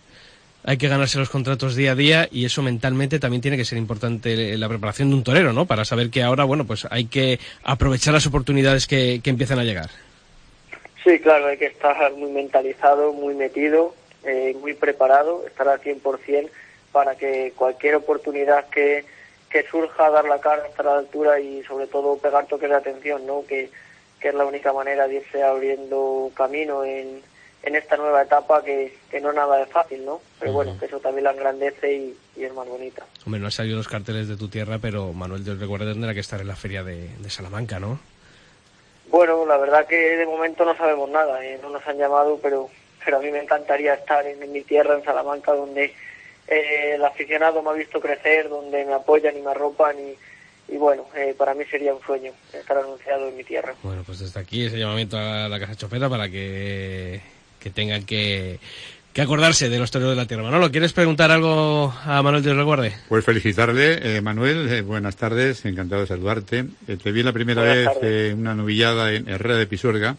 [0.65, 3.79] hay que ganarse los contratos día a día y eso mentalmente también tiene que ser
[3.79, 5.67] importante la preparación de un torero, ¿no?
[5.67, 9.65] Para saber que ahora, bueno, pues hay que aprovechar las oportunidades que, que empiezan a
[9.65, 9.91] llegar.
[11.05, 16.51] Sí, claro, hay que estar muy mentalizado, muy metido, eh, muy preparado, estar al 100%
[16.93, 19.05] para que cualquier oportunidad que,
[19.49, 22.77] que surja, dar la cara, estar a la altura y sobre todo pegar toques de
[22.77, 23.45] atención, ¿no?
[23.47, 23.71] Que,
[24.21, 27.23] que es la única manera de irse abriendo camino en,
[27.63, 30.21] en esta nueva etapa que, que no nada de fácil, ¿no?
[30.39, 33.05] Pero bueno, que eso también la engrandece y, es más bonita.
[33.27, 36.21] Hombre, no han salido los carteles de tu tierra, pero Manuel, te recuerda tendrá que
[36.21, 37.99] estar en la feria de, Salamanca, ¿no?
[39.11, 41.59] Bueno, la verdad que de momento no sabemos nada, ¿eh?
[41.63, 42.69] no nos han llamado, pero,
[43.05, 45.95] pero a mí me encantaría estar en, mi tierra, en Salamanca, donde
[46.47, 50.17] eh, el aficionado me ha visto crecer, donde me apoyan y me arropan y
[50.69, 53.75] y bueno, eh, para mí sería un sueño estar anunciado en mi tierra.
[53.83, 57.21] Bueno, pues desde aquí ese llamamiento a la Casa Chopera para que,
[57.59, 58.59] que tengan que,
[59.13, 60.43] que acordarse de los toreros de la tierra.
[60.45, 62.95] Manolo, ¿quieres preguntar algo a Manuel Dios recuerde?
[63.09, 66.67] Pues felicitarle, eh, Manuel, eh, buenas tardes, encantado de saludarte.
[66.87, 70.17] Eh, te vi la primera Buenas vez en una novillada en Herrera de Pisuerga,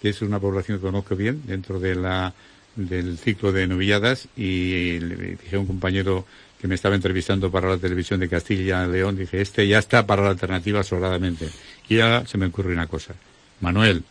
[0.00, 2.32] que es una población que conozco bien dentro de la,
[2.76, 6.24] del ciclo de novilladas, y le dije a un compañero
[6.60, 10.06] que me estaba entrevistando para la televisión de Castilla y León, dije, este ya está
[10.06, 11.48] para la alternativa sobradamente.
[11.88, 13.14] Y ya se me ocurre una cosa.
[13.60, 14.02] Manuel,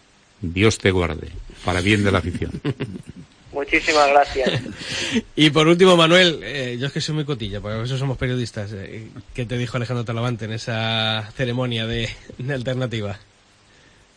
[0.41, 1.29] Dios te guarde,
[1.65, 2.51] para bien de la afición.
[3.51, 4.61] Muchísimas gracias.
[5.35, 8.17] Y por último, Manuel, eh, yo es que soy muy cotilla, porque a veces somos
[8.17, 8.71] periodistas.
[8.73, 13.17] Eh, ¿Qué te dijo Alejandro Talavante en esa ceremonia de, de alternativa?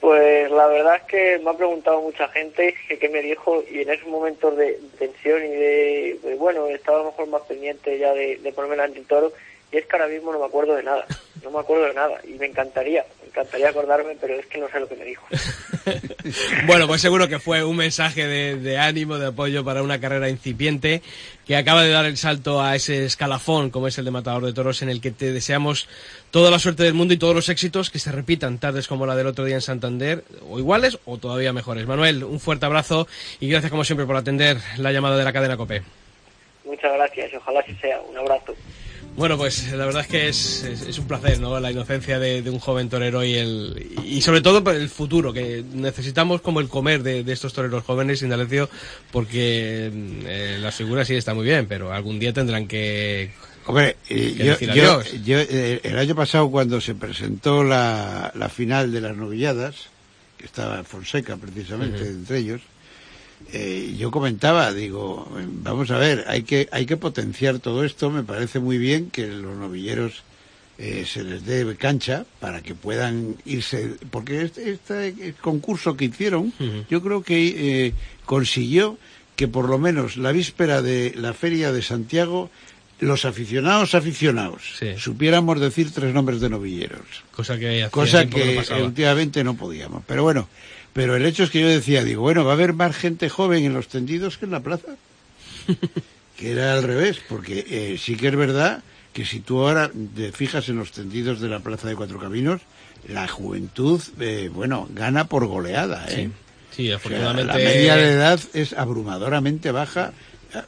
[0.00, 3.82] Pues la verdad es que me ha preguntado mucha gente que qué me dijo y
[3.82, 8.14] en esos momentos de tensión y de, bueno, estaba a lo mejor más pendiente ya
[8.14, 9.32] de, de ponerme delante del toro
[9.72, 11.06] y es que ahora mismo no me acuerdo de nada,
[11.42, 14.68] no me acuerdo de nada y me encantaría, me encantaría acordarme, pero es que no
[14.68, 15.24] sé lo que me dijo.
[16.66, 20.28] bueno, pues seguro que fue un mensaje de, de, ánimo, de apoyo para una carrera
[20.28, 21.02] incipiente
[21.46, 24.52] que acaba de dar el salto a ese escalafón como es el de Matador de
[24.52, 25.88] Toros en el que te deseamos
[26.30, 29.16] toda la suerte del mundo y todos los éxitos que se repitan tardes como la
[29.16, 31.86] del otro día en Santander, o iguales o todavía mejores.
[31.86, 33.06] Manuel, un fuerte abrazo
[33.38, 35.82] y gracias como siempre por atender la llamada de la cadena COPE.
[36.64, 38.00] Muchas gracias y ojalá así sea.
[38.00, 38.54] Un abrazo.
[39.16, 41.58] Bueno, pues la verdad es que es, es, es un placer, ¿no?
[41.60, 45.64] La inocencia de, de, un joven torero y el y sobre todo el futuro, que
[45.74, 48.70] necesitamos como el comer de, de estos toreros jóvenes, Indalecio,
[49.10, 49.90] porque
[50.24, 53.30] eh, las figuras sí están muy bien, pero algún día tendrán que
[53.66, 58.90] Hombre, eh, yo, yo, yo eh, el año pasado cuando se presentó la, la, final
[58.90, 59.88] de las novilladas,
[60.38, 62.10] que estaba Fonseca precisamente uh -huh.
[62.10, 62.62] entre ellos,
[63.52, 65.28] eh, yo comentaba, digo,
[65.62, 69.26] vamos a ver, hay que, hay que potenciar todo esto, me parece muy bien que
[69.26, 70.22] los novilleros
[70.78, 76.54] eh, se les dé cancha para que puedan irse, porque este, este concurso que hicieron,
[76.58, 76.86] uh -huh.
[76.88, 78.98] yo creo que eh, consiguió
[79.36, 82.50] que por lo menos la víspera de la feria de Santiago
[83.00, 84.88] los aficionados aficionados sí.
[84.98, 87.24] supiéramos decir tres nombres de novilleros.
[87.30, 90.02] Cosa que, Cosa que últimamente no podíamos.
[90.06, 90.48] Pero bueno,
[90.92, 93.64] pero el hecho es que yo decía, digo, bueno, va a haber más gente joven
[93.64, 94.96] en los tendidos que en la plaza.
[96.36, 100.32] que era al revés, porque eh, sí que es verdad que si tú ahora te
[100.32, 102.62] fijas en los tendidos de la plaza de Cuatro Caminos,
[103.08, 106.30] la juventud, eh, bueno, gana por goleada, ¿eh?
[106.70, 107.52] Sí, sí afortunadamente.
[107.52, 110.12] O sea, la media de edad es abrumadoramente baja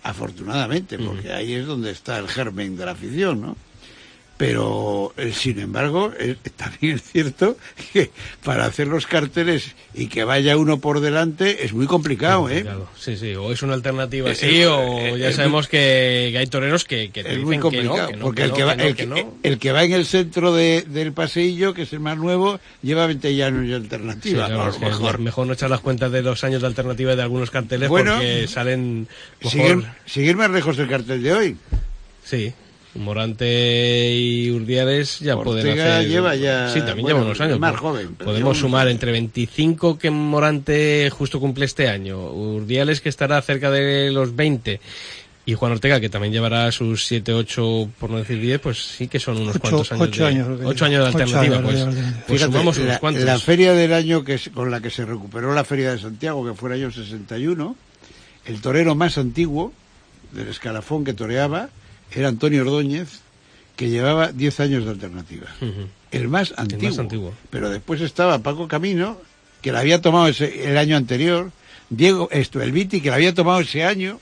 [0.02, 1.36] afortunadamente, porque uh -huh.
[1.36, 3.56] ahí es donde está el germen de la afición, ¿no?
[4.42, 7.56] Pero, eh, sin embargo, eh, también es cierto
[7.92, 8.10] que
[8.42, 12.66] para hacer los carteles y que vaya uno por delante es muy complicado, ¿eh?
[12.98, 16.84] Sí, sí, o es una alternativa así, sí, o ya sabemos muy, que, hay toreros
[16.84, 18.72] que, que te es dicen muy complicado, que no, que no, porque el que, va,
[18.72, 22.58] el, el, que va en el centro de, del paseillo, que es el más nuevo,
[22.82, 24.48] lleva 20 años de alternativa.
[24.48, 25.18] Sí, claro, mejor.
[25.20, 28.48] mejor no echar las cuentas de los años de alternativa de algunos carteles bueno, porque
[28.48, 29.06] salen
[29.40, 29.52] mejor...
[29.52, 31.56] seguir, seguir más lejos del cartel de hoy.
[32.24, 32.52] Sí,
[32.94, 36.08] Morante y Urdiales ya Ortega pueden hacer.
[36.08, 36.68] lleva ya.
[36.68, 37.58] Sí, también bueno, lleva unos años.
[37.58, 38.14] Más joven.
[38.16, 44.10] Podemos sumar entre 25 que Morante justo cumple este año, Urdiales que estará cerca de
[44.10, 44.80] los 20
[45.44, 49.08] y Juan Ortega que también llevará sus 7, 8, por no decir 10, pues sí
[49.08, 50.08] que son unos ocho, cuantos años.
[50.08, 50.60] 8 años.
[50.60, 51.82] De, 8 años de alternativa, años, pues.
[51.82, 53.24] años, pues Fíjate, sumamos la, unos cuantos.
[53.24, 56.54] La feria del año que con la que se recuperó la feria de Santiago, que
[56.54, 57.76] fue el año 61,
[58.44, 59.72] el torero más antiguo
[60.32, 61.70] del escalafón que toreaba
[62.20, 63.20] era Antonio Ordóñez,
[63.76, 65.46] que llevaba 10 años de alternativa.
[65.60, 65.86] Uh -huh.
[66.10, 67.34] el, más antiguo, el más antiguo.
[67.50, 69.18] Pero después estaba Paco Camino,
[69.60, 71.50] que la había tomado ese, el año anterior,
[71.90, 74.18] Diego, esto, el Viti, que la había tomado ese año,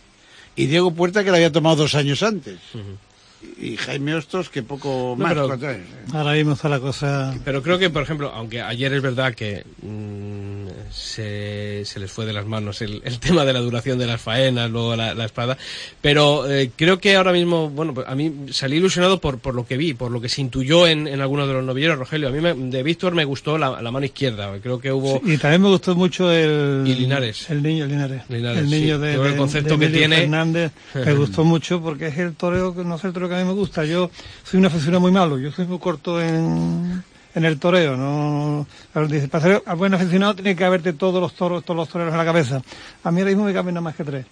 [0.57, 2.59] y Diego Puerta, que la había tomado dos años antes.
[2.74, 3.11] Uh -huh
[3.59, 5.85] y Jaime Hostos que poco no, más pero, años, ¿eh?
[6.12, 9.64] ahora mismo está la cosa pero creo que por ejemplo aunque ayer es verdad que
[9.83, 10.60] mmm,
[10.90, 14.20] se, se, les fue de las manos el, el, tema de la duración de las
[14.20, 15.57] faenas luego la, la espada.
[16.00, 19.76] Pero eh, creo que ahora mismo bueno a mí salí ilusionado por, por lo que
[19.76, 22.29] vi por lo que se intuyó en, en algunos de los novilleros Rogelio.
[22.29, 24.53] A mí me, de Víctor me gustó la, la, mano izquierda.
[24.62, 27.50] Creo que hubo sí, y también me gustó mucho el y Linares.
[27.50, 29.03] el niño Linares, Linares el niño sí.
[29.03, 32.85] de, el concepto de que tiene Fernández me gustó mucho porque es el toreo que
[32.85, 33.85] no es el toreo que a mí me gusta.
[33.85, 34.11] Yo
[34.44, 37.03] soy un aficionado muy malo, yo soy muy corto en,
[37.35, 38.66] en el toreo, no
[39.09, 42.12] dice, para ser a buen aficionado tiene que haberte todos los toros, todos los toreros
[42.12, 42.62] en la cabeza.
[43.05, 44.27] A mí ahora mismo me caben nada más que tres.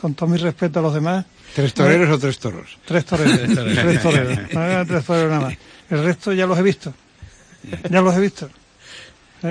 [0.00, 1.24] Con todo mi respeto a los demás.
[1.54, 2.78] ¿Tres toreros o tres toros?
[2.84, 3.40] Tres toreros.
[3.40, 3.54] tres
[4.02, 4.38] toreros.
[4.86, 5.56] tres toreros nada más.
[5.88, 6.92] El resto ya los he visto.
[7.90, 8.50] Ya los he visto.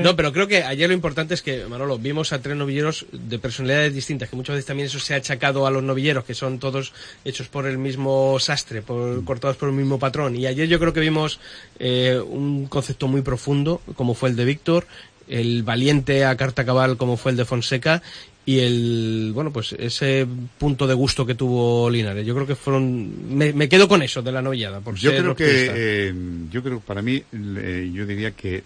[0.03, 3.39] No, pero creo que ayer lo importante es que, Manolo, vimos a tres novilleros de
[3.39, 6.59] personalidades distintas, que muchas veces también eso se ha achacado a los novilleros, que son
[6.59, 10.35] todos hechos por el mismo sastre, por, cortados por el mismo patrón.
[10.35, 11.39] Y ayer yo creo que vimos
[11.79, 14.87] eh, un concepto muy profundo, como fue el de Víctor,
[15.27, 18.01] el valiente a carta cabal, como fue el de Fonseca,
[18.45, 20.27] y el bueno pues ese
[20.57, 22.25] punto de gusto que tuvo Linares.
[22.25, 25.71] Yo creo que fueron me, quedo con eso de la novillada por yo creo que
[25.73, 26.13] eh,
[26.51, 28.63] yo creo para mí yo diría que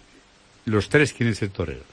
[0.70, 1.86] los tres quieren ser toreros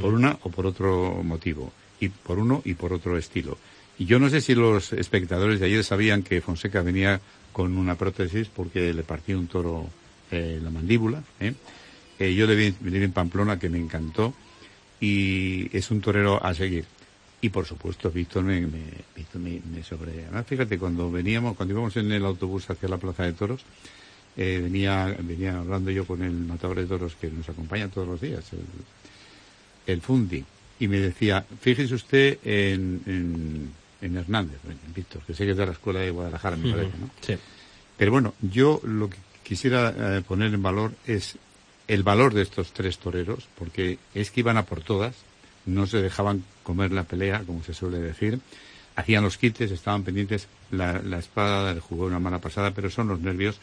[0.00, 3.58] por una o por otro motivo y por uno y por otro estilo
[3.96, 7.20] y yo no sé si los espectadores de ayer sabían que Fonseca venía
[7.52, 9.86] con una prótesis porque le partió un toro
[10.30, 11.54] eh, la mandíbula ¿eh?
[12.18, 14.34] eh yo le vi, en Pamplona que me encantó
[15.00, 16.86] y es un torero a seguir
[17.44, 18.80] y por supuesto, Víctor me, me,
[19.34, 20.22] me, sobre.
[20.22, 23.60] Además, fíjate, cuando veníamos, cuando íbamos en el autobús hacia la Plaza de Toros,
[24.36, 28.20] eh, venía, venía hablando yo con el matador de toros que nos acompaña todos los
[28.20, 28.44] días,
[29.86, 30.44] el, Fundi,
[30.80, 35.66] y me decía, fíjese usted en, en, Hernández, en Víctor, que sé que es de
[35.66, 37.10] la escuela de Guadalajara, me parece, ¿no?
[37.20, 37.34] Sí.
[37.96, 41.38] Pero bueno, yo lo que quisiera eh, poner en valor es
[41.86, 45.14] el valor de estos tres toreros, porque es que iban a por todas,
[45.66, 48.40] no se dejaban comer la pelea, como se suele decir.
[48.96, 50.48] Hacían los quites, estaban pendientes.
[50.70, 53.58] La, espada del jugó una mala pasada, pero son los nervios.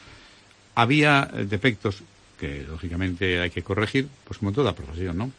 [0.76, 2.04] Había eh, defectos
[2.40, 5.32] que, lógicamente, hay que corregir, pues como toda profesión, ¿no?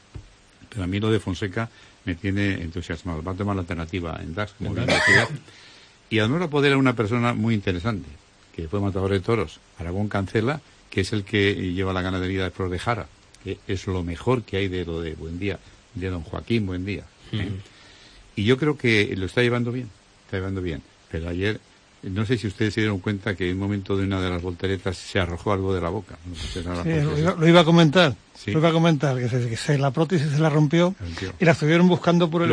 [0.68, 1.68] Pero a mí lo de Fonseca
[2.04, 3.22] me tiene entusiasmado.
[3.22, 4.74] Va a tomar la alternativa en DAX, como
[6.10, 8.08] Y además poder era una persona muy interesante,
[8.54, 12.50] que fue matador de toros, Aragón Cancela, que es el que lleva la ganadería de
[12.50, 13.06] Flor de Jara,
[13.42, 15.58] que es lo mejor que hay de lo de Buen Día
[15.94, 17.04] de don Joaquín Buen Día.
[17.32, 17.50] ¿eh?
[18.36, 19.88] Y yo creo que lo está llevando bien,
[20.24, 20.82] está llevando bien.
[21.10, 21.60] Pero ayer
[22.02, 24.42] no sé si ustedes se dieron cuenta que en un momento de una de las
[24.42, 26.18] volteretas se arrojó algo de la boca.
[26.34, 28.14] sí, lo, iba, a comentar.
[28.46, 30.96] Lo iba a comentar, que, se, la prótesis se la rompió,
[31.38, 32.52] y la estuvieron buscando por el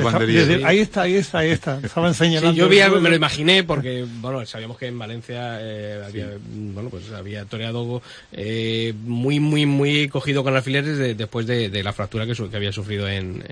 [0.63, 1.79] Ahí está, ahí está, ahí está.
[1.81, 2.55] Estaban señalando.
[2.55, 7.11] yo vi, me lo imaginé porque, bueno, sabíamos que en Valencia eh, había, bueno, pues
[7.11, 12.55] había toreado eh, muy, muy, muy cogido con alfileres después de, la fractura que, que
[12.55, 13.43] había sufrido en,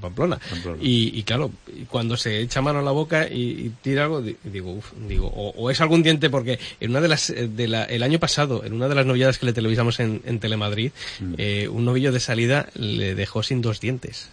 [0.00, 0.40] Pamplona.
[0.80, 1.52] Y, claro,
[1.84, 5.80] cuando se echa mano a la boca y, tira algo, digo, uff, digo, o, es
[5.80, 8.88] algún diente porque en una de las eh, de la, el año pasado en una
[8.88, 11.34] de las novedades que le televisamos en, en Telemadrid mm.
[11.38, 14.28] eh, un novillo de salida le dejó sin dos dientes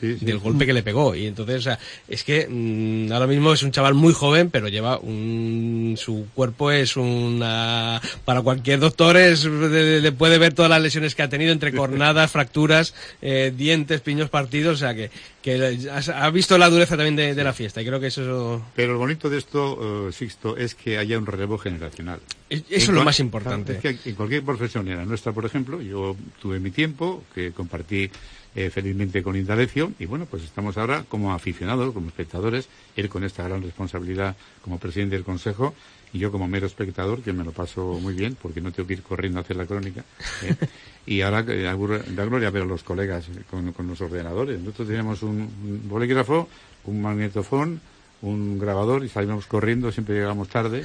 [0.00, 1.14] del golpe que le pegó.
[1.14, 4.68] Y entonces, o sea, es que mm, ahora mismo es un chaval muy joven, pero
[4.68, 5.94] lleva un.
[5.96, 8.00] Su cuerpo es una.
[8.24, 12.30] Para cualquier doctor es, le, puede ver todas las lesiones que ha tenido entre cornadas,
[12.30, 15.10] fracturas, eh, dientes, piños partidos, o sea que,
[15.42, 15.78] que
[16.12, 18.64] ha visto la dureza también de, la fiesta y creo que eso.
[18.74, 22.20] Pero lo bonito de esto, uh, Sixto, es que haya un relevo generacional.
[22.50, 23.78] Eso es lo más importante.
[23.82, 28.10] en cualquier profesión, en la nuestra, por ejemplo, yo tuve mi tiempo, que compartí
[28.56, 29.92] eh, felizmente con Indalecio.
[29.98, 34.78] Y bueno, pues estamos ahora como aficionados, como espectadores, él con esta gran responsabilidad como
[34.78, 35.74] presidente del Consejo
[36.14, 38.94] y yo como mero espectador, que me lo paso muy bien porque no tengo que
[38.94, 40.04] ir corriendo a hacer la crónica.
[40.42, 40.56] ¿eh?
[41.06, 44.58] y ahora eh, da gloria ver a los colegas con, los ordenadores.
[44.58, 46.48] Nosotros teníamos un, bolígrafo,
[46.84, 47.82] un magnetofón,
[48.22, 50.82] un grabador y salimos corriendo, siempre llegamos tarde.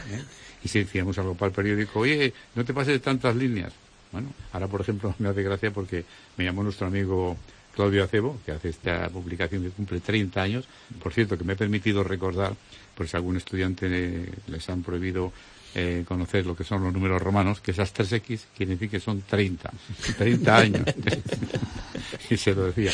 [0.61, 3.71] Y si decíamos algo para el periódico, oye, no te pases tantas líneas.
[4.11, 6.03] Bueno, ahora por ejemplo me hace gracia porque
[6.35, 7.37] me llamó nuestro amigo
[7.75, 10.65] Claudio Acebo, que hace esta publicación que cumple 30 años.
[11.01, 12.53] Por cierto, que me he permitido recordar,
[12.95, 15.31] por si algún estudiante les han prohibido
[15.73, 19.21] eh, conocer lo que son los números romanos, que esas 3X quieren decir que son
[19.21, 19.71] 30,
[20.17, 20.83] 30 años.
[22.29, 22.91] y se lo decía.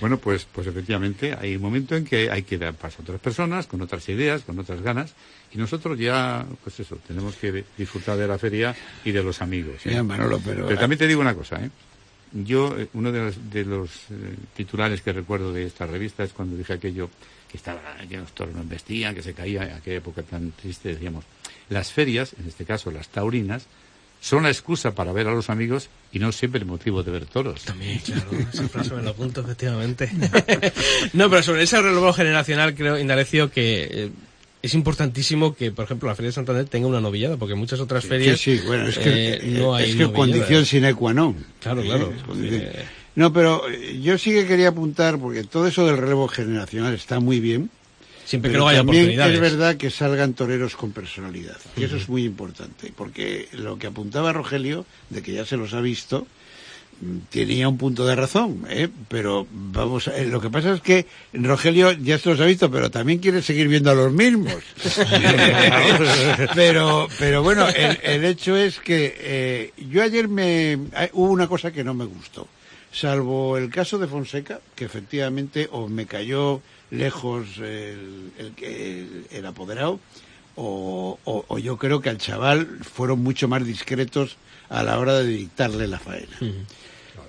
[0.00, 3.20] Bueno, pues, pues efectivamente hay un momento en que hay que dar paso a otras
[3.20, 5.14] personas, con otras ideas, con otras ganas,
[5.52, 9.86] y nosotros ya, pues eso, tenemos que disfrutar de la feria y de los amigos.
[9.86, 10.02] ¿eh?
[10.08, 10.40] pero...
[10.44, 11.70] pero también te digo una cosa, ¿eh?
[12.32, 16.32] Yo, eh, uno de los, de los eh, titulares que recuerdo de esta revista es
[16.32, 17.08] cuando dije aquello
[17.50, 20.90] que estaba, que los toros no investían, que se caía, en aquella época tan triste,
[20.90, 21.24] decíamos,
[21.68, 23.66] las ferias, en este caso las taurinas,
[24.20, 27.26] son la excusa para ver a los amigos y no siempre el motivo de ver
[27.26, 27.62] toros.
[27.62, 30.10] También, claro, esa frase me apunto, efectivamente.
[31.12, 34.10] no, pero sobre ese relevo generacional creo, Indalecio, que eh,
[34.66, 38.04] es importantísimo que, por ejemplo, la Feria de Santander tenga una novillada, porque muchas otras
[38.04, 41.34] ferias sí, bueno, es que, eh, no hay es que condición sine qua non.
[41.60, 42.12] Claro, claro.
[43.14, 47.20] No, pero eh, yo sí que quería apuntar, porque todo eso del relevo generacional está
[47.20, 47.70] muy bien.
[48.24, 51.56] Siempre que no haya también es verdad que salgan toreros con personalidad.
[51.76, 55.74] Y eso es muy importante, porque lo que apuntaba Rogelio, de que ya se los
[55.74, 56.26] ha visto,
[57.30, 58.88] tenía un punto de razón, ¿eh?
[59.08, 62.90] pero vamos, a, lo que pasa es que Rogelio ya se los ha visto, pero
[62.90, 64.56] también quiere seguir viendo a los mismos.
[66.54, 70.78] pero, pero bueno, el, hecho es que eh, yo ayer me
[71.12, 72.48] hubo una cosa que no me gustó.
[72.92, 80.00] salvo el caso de Fonseca, que efectivamente o me cayó lejos el, el, el apoderado,
[80.56, 84.38] o, o, yo creo que al chaval fueron mucho más discretos
[84.68, 86.38] a la hora de dictarle la faena.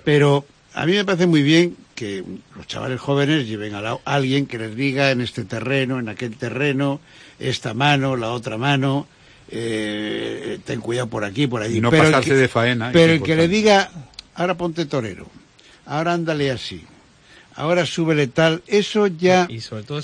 [0.04, 0.44] Pero
[0.74, 2.22] a mí me parece muy bien que
[2.56, 7.00] los chavales jóvenes lleven a, alguien que les diga en este terreno, en aquel terreno,
[7.40, 9.08] esta mano, la otra mano,
[9.50, 11.80] eh, ten cuidado por aquí, por allí.
[11.80, 12.90] no pero pasarse de faena.
[12.92, 13.90] Pero el que le diga,
[14.34, 15.26] ahora ponte torero,
[15.86, 16.84] ahora ándale así,
[17.58, 19.48] ahora súbele tal, eso ya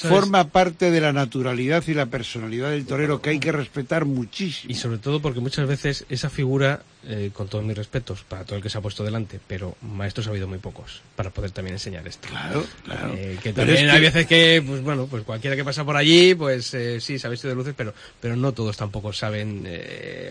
[0.01, 4.73] forma parte de la naturalidad y la personalidad del torero que hay que respetar muchísimo.
[4.73, 8.57] Y sobre todo porque muchas veces esa figura, eh, con todos mis respetos para todo
[8.57, 11.75] el que se ha puesto delante, pero maestros ha habido muy pocos para poder también
[11.75, 12.27] enseñar esto.
[12.29, 13.15] Claro, claro.
[13.17, 16.75] Eh, que también hay veces que, pues bueno, pues cualquiera que pasa por allí, pues
[16.75, 19.65] eh, sí, se ha visto de luces, pero, pero no todos tampoco saben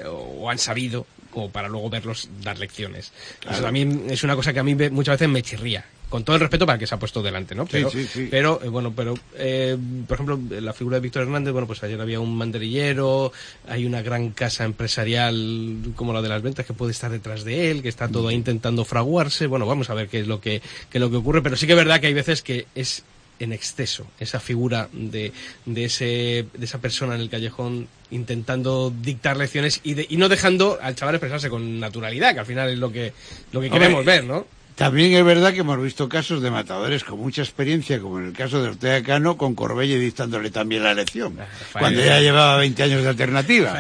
[0.07, 3.13] o, han sabido como para luego verlos dar lecciones.
[3.49, 6.41] Eso también es una cosa que a mí muchas veces me chirría con todo el
[6.41, 7.65] respeto para el que se ha puesto delante, ¿no?
[7.65, 9.75] Pero, sí, sí, pero eh, bueno, pero eh,
[10.07, 13.31] por ejemplo, la figura de Víctor Hernández, bueno, pues ayer había un manderillero,
[13.67, 17.71] hay una gran casa empresarial como la de las ventas que puede estar detrás de
[17.71, 19.47] él, que está todo ahí intentando fraguarse.
[19.47, 20.61] Bueno, vamos a ver qué es lo que,
[20.91, 23.03] qué es lo que ocurre, pero sí que es verdad que hay veces que es
[23.39, 25.33] en exceso esa figura de,
[25.65, 30.29] de, ese, de esa persona en el callejón intentando dictar lecciones y, de, y no
[30.29, 33.13] dejando al chaval expresarse con naturalidad, que al final es lo que,
[33.51, 34.45] lo que queremos ver, ¿no?
[34.75, 38.33] También es verdad que hemos visto casos de matadores con mucha experiencia, como en el
[38.33, 41.45] caso de Ortega Cano, con Corbelle dictándole también la elección, ah,
[41.77, 43.79] cuando ya llevaba 20 años de alternativa.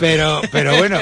[0.00, 0.98] Pero, pero bueno,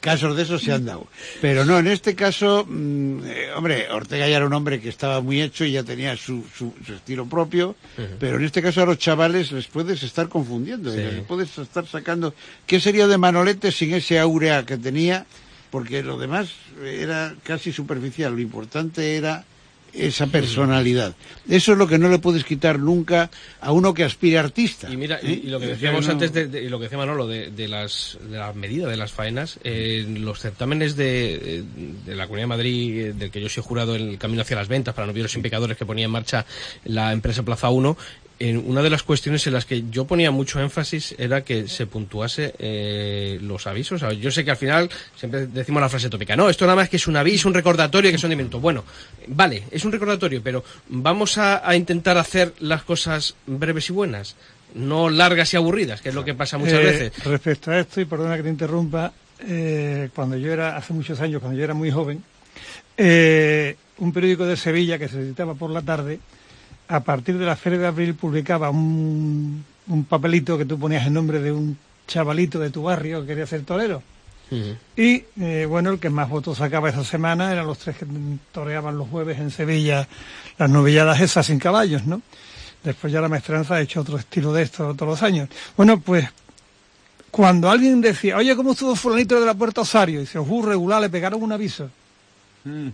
[0.00, 1.06] casos de esos se han dado.
[1.40, 5.20] Pero no, en este caso, mm, eh, hombre, Ortega ya era un hombre que estaba
[5.20, 7.76] muy hecho y ya tenía su, su, estilo propio,
[8.18, 12.34] pero en este caso a los chavales les puedes estar confundiendo, les puedes estar sacando,
[12.66, 15.26] ¿qué sería de Manolete sin ese aurea que tenía?
[15.74, 16.50] Porque lo demás
[16.84, 19.44] era casi superficial, lo importante era
[19.92, 21.16] esa personalidad.
[21.48, 23.28] Eso es lo que no le puedes quitar nunca
[23.60, 24.88] a uno que aspire artista.
[24.88, 25.40] Y mira, y, ¿eh?
[25.46, 28.52] lo que decíamos antes, de, y lo que decía Manolo, de, de, las, de la
[28.52, 31.64] medida de las faenas, los certámenes de,
[32.06, 34.54] de, la Comunidad de Madrid, eh, del que yo soy jurado en el Camino hacia
[34.54, 36.46] las Ventas, para novios y pecadores que ponía en marcha
[36.84, 37.96] la empresa Plaza 1,
[38.44, 41.86] en una de las cuestiones en las que yo ponía mucho énfasis era que se
[41.86, 44.02] puntuase eh, los avisos.
[44.20, 46.96] yo sé que al final siempre decimos la frase tópica, no, esto nada más que
[46.96, 48.60] es un aviso, un recordatorio que son de minutos.
[48.60, 48.84] Bueno,
[49.28, 54.36] vale, es un recordatorio, pero vamos a, intentar hacer las cosas breves y buenas,
[54.74, 57.24] no largas y aburridas, que es lo que pasa muchas eh, veces.
[57.24, 61.40] Respecto a esto, y perdona que te interrumpa, eh, cuando yo era, hace muchos años,
[61.40, 62.22] cuando yo era muy joven,
[62.98, 66.20] un periódico de Sevilla que se editaba por la tarde,
[66.88, 71.14] a partir de la Feria de Abril publicaba un, un papelito que tú ponías en
[71.14, 71.76] nombre de un
[72.06, 74.02] chavalito de tu barrio que quería ser torero.
[74.96, 78.06] Y eh, bueno, el que más votos sacaba esa semana eran los tres que
[78.52, 80.06] toreaban los jueves en Sevilla
[80.58, 82.22] las novilladas esas sin caballos, ¿no?
[82.84, 85.48] Después ya la maestranza ha hecho otro estilo de esto todos los años.
[85.76, 86.28] Bueno, pues
[87.30, 90.20] cuando alguien decía, oye, ¿cómo estuvo fulanito de la Puerta Osario?
[90.20, 91.90] Y se os regular, le pegaron un aviso.
[92.62, 92.88] Mm.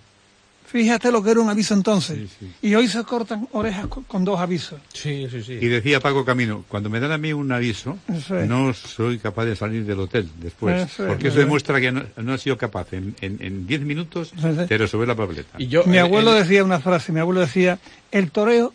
[0.70, 2.30] Fíjate lo que era un aviso entonces.
[2.62, 4.80] Y hoy se cortan orejas con, dos avisos.
[4.92, 5.54] Sí, sí, sí.
[5.54, 7.98] Y decía Paco Camino, cuando me dan a mí un aviso,
[8.46, 10.88] no soy capaz de salir del hotel después.
[10.96, 15.08] porque eso demuestra que no, no, he sido capaz en, en, diez minutos de resolver
[15.08, 15.58] la papeleta.
[15.58, 17.80] Y yo, mi abuelo decía una frase, mi abuelo decía,
[18.12, 18.72] el toreo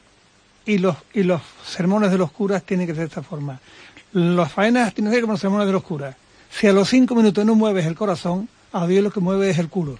[0.65, 3.61] y los, y los sermones de los curas tienen que ser de esta forma.
[4.11, 6.17] Las faenas tienen que ser como los sermones de los curas.
[6.49, 8.49] Si a los cinco minutos no mueves el corazón,
[8.83, 9.97] a Dios lo que mueve es el culo.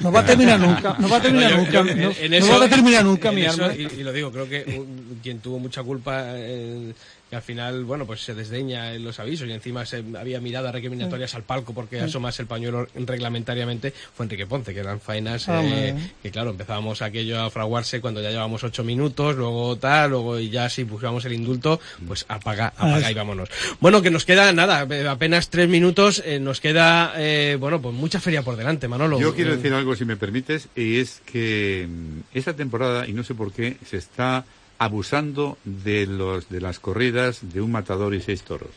[0.00, 3.32] No va a terminar nunca, no va a terminar nunca, no, va a terminar nunca
[3.32, 3.74] mi alma.
[3.74, 4.82] Y, lo digo, creo que
[5.22, 6.92] quien tuvo mucha culpa eh,
[7.28, 10.72] que al final, bueno, pues se desdeña en los avisos y encima se había miradas
[10.72, 15.62] recriminatorias al palco porque asomas el pañuelo reglamentariamente, fue Enrique Ponce, que eran faenas ah,
[15.62, 20.38] eh, que, claro, empezábamos aquello a fraguarse cuando ya llevábamos ocho minutos, luego tal, luego
[20.38, 23.50] y ya si buscamos el indulto, pues apaga, ah, apaga y vámonos.
[23.80, 28.20] Bueno, que nos queda nada, apenas tres minutos, eh, nos queda, eh, bueno, pues mucha
[28.20, 29.20] feria por delante, Manolo.
[29.20, 33.22] Yo quiero decir algo, si me permites, y es que mm, esta temporada, y no
[33.22, 34.44] sé por qué, se está
[34.78, 38.70] abusando de, los, de las corridas de un matador y seis toros.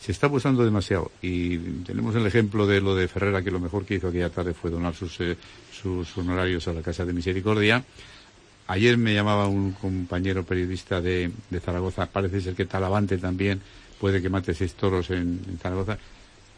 [0.00, 1.12] Se está abusando demasiado.
[1.20, 4.54] Y tenemos el ejemplo de lo de Ferrera, que lo mejor que hizo aquella tarde
[4.54, 5.36] fue donar sus, eh,
[5.70, 7.84] sus honorarios a la Casa de Misericordia.
[8.66, 13.60] Ayer me llamaba un compañero periodista de, de Zaragoza, parece ser que Talavante también
[14.00, 15.98] puede que mate seis toros en, Zaragoza.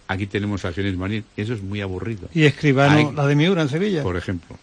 [0.08, 2.28] Aquí tenemos a Fiones Marín, eso es muy aburrido.
[2.32, 4.02] Y Escribano, la de Miura en Sevilla.
[4.02, 4.56] Por ejemplo.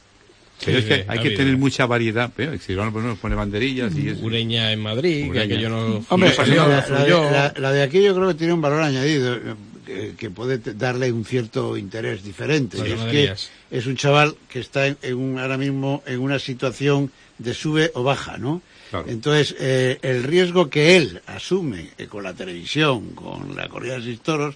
[0.64, 2.32] Pero es que hay que tener mucha variedad.
[2.36, 4.22] Pero si van a pone banderillas y es...
[4.22, 6.04] Ureña en Madrid, que yo no...
[6.10, 6.34] Hombre,
[7.58, 9.38] la, de aquí yo creo que tiene un valor añadido.
[9.90, 12.78] que, que puede darle un cierto interés diferente.
[12.78, 13.34] Es que
[13.72, 17.92] es un chaval que está en, en un, ahora mismo en una situación de sube
[17.96, 18.62] o baja, ¿no?
[18.90, 19.06] Claro.
[19.08, 24.04] Entonces, eh, el riesgo que él asume eh, con la televisión, con la corrida de
[24.04, 24.56] seis toros,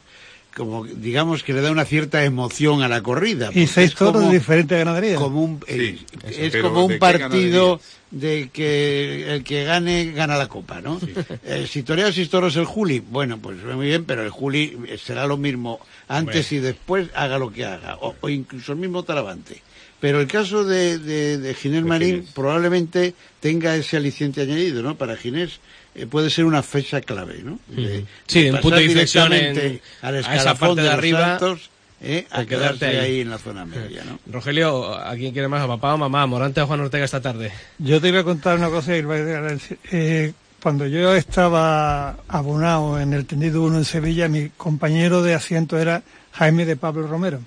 [0.55, 3.49] como digamos que le da una cierta emoción a la corrida.
[3.53, 5.17] Y seis es como- toros de diferentes ganaderías.
[5.19, 5.97] como un, eh,
[6.29, 7.79] Sí, es como ¿de un partido
[8.11, 10.99] de que el que gane gana la copa, ¿no?
[11.45, 14.97] Eh, si torea seis toros el Juli, bueno, pues muy bien, pero el Juli eh,
[15.03, 19.01] será lo mismo antes y después haga lo que haga, o, o incluso el mismo
[19.03, 19.61] Talavante.
[19.99, 22.31] Pero el caso de, de, de Ginés Marín Ginés.
[22.35, 24.95] probablemente tenga ese aliciente añadido, ¿no?
[24.95, 25.59] Para Ginés
[25.95, 27.59] eh, puede ser una fecha clave, ¿no?
[27.67, 31.69] De- Sí, de un punto de inflexión en- al a esa parte de arriba Santos,
[32.01, 32.97] eh, a quedarte quedarse ahí.
[33.15, 34.19] ahí en la zona media, ¿no?
[34.31, 35.61] Rogelio, ¿a quién quiere más?
[35.61, 36.25] ¿A papá o mamá?
[36.27, 37.51] ¿Morante o Juan Ortega esta tarde?
[37.77, 38.91] Yo te iba a contar una cosa.
[38.95, 45.77] eh, cuando yo estaba abonado en el tendido 1 en Sevilla, mi compañero de asiento
[45.77, 47.39] era Jaime de Pablo Romero.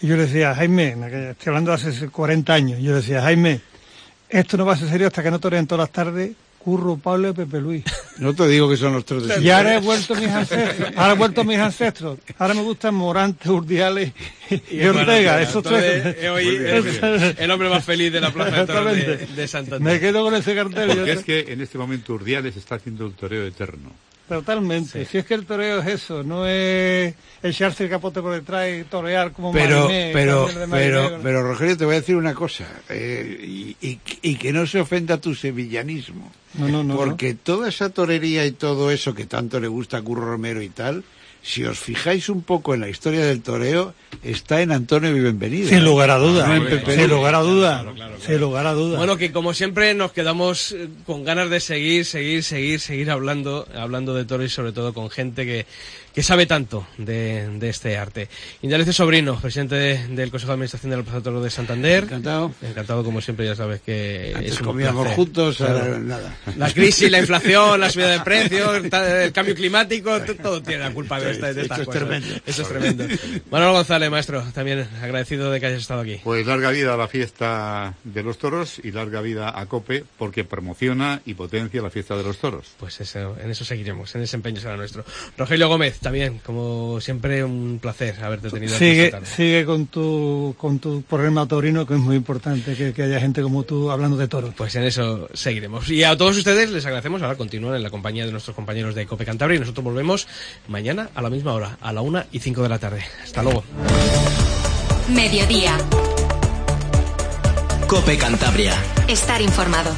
[0.00, 0.90] Y yo le decía, Jaime,
[1.30, 3.60] estoy hablando de hace 40 años, yo le decía, Jaime,
[4.28, 6.30] esto no va a ser serio hasta que no toreen todas las tardes
[6.62, 7.84] Curro, Pablo y Pepe Luis.
[8.20, 10.92] No te digo que son los tres de Y ahora he vuelto mis ancestros.
[10.94, 12.18] Ahora he vuelto mis ancestros.
[12.38, 14.12] Ahora me gustan Morante, Urdiales
[14.70, 15.40] y, Ortega.
[15.40, 16.16] Esos tres.
[16.20, 19.34] eh, hoy es el hombre más feliz de la Plaza de Toros de, Exactamente.
[19.40, 19.92] de Santander.
[19.94, 20.88] Me quedo con ese cartel.
[20.88, 23.90] Porque yo- es que en este momento Urdiales está haciendo el toreo eterno.
[24.36, 25.04] Totalmente.
[25.04, 28.84] Si es que el toreo es eso, no es echarse el capote por detrás y
[28.84, 33.86] torear como pero pero pero pero Rogelio te voy a decir una cosa eh, y,
[33.86, 38.44] y- y que no se ofenda tu sevillanismo No, no, no, porque toda esa torería
[38.46, 41.02] y todo eso que tanto le gusta a Curro Romero y tal
[41.42, 45.84] si os fijáis un poco en la historia del toreo está en Antonio Vivenvenido Sin
[45.84, 46.46] lugar a duda.
[46.84, 47.86] Sin lugar a duda.
[48.24, 48.98] Sin lugar a duda.
[48.98, 53.66] Bueno, que como siempre nos quedamos eh, con ganas de seguir, seguir, seguir, seguir hablando,
[53.74, 55.66] hablando de toros y sobre todo con gente que,
[56.14, 58.28] que sabe tanto de, de este arte.
[58.62, 62.04] Indalecio Sobrino, presidente de- del Consejo de Administración de la Plaza de Santander.
[62.04, 62.52] Encantado.
[62.62, 65.16] Encantado, como siempre, ya sabes que antes es un comíamos placer.
[65.16, 65.78] juntos Claro.
[65.78, 70.82] ahora nada La crisis, la inflación, la subida de precios, el cambio climático, todo tiene
[70.84, 72.00] la culpa de, esta, de Esto estas es cosas.
[72.02, 72.34] tremendo.
[72.46, 73.04] Esto es tremendo.
[73.50, 76.20] Manuel González, maestro, también agradecido de que hayas estado aquí.
[76.24, 80.44] Pues larga vida a la fiesta de los toros y larga vida a COPE porque
[80.44, 82.66] promociona y potencia la fiesta de los toros.
[82.78, 85.04] Pues eso, en eso seguiremos, en ese empeño será nuestro.
[85.36, 89.34] Rogelio Gómez, también, como siempre, un placer haberte tenido aquí sigue, esta tarde.
[89.34, 93.42] sigue con tu, con tu programa taurino, que es muy importante que, que haya gente
[93.42, 94.54] como tú hablando de toros.
[94.56, 95.88] Pues en eso seguiremos.
[95.90, 97.22] Y a todos ustedes les agradecemos.
[97.22, 100.26] Ahora continúan en la compañía de nuestros compañeros de Cope Cantabria y nosotros volvemos
[100.68, 103.04] mañana a la misma hora, a la una y cinco de la tarde.
[103.22, 103.64] Hasta luego.
[105.08, 105.76] Mediodía.
[107.86, 108.74] Cope Cantabria.
[109.08, 109.90] Estar informado.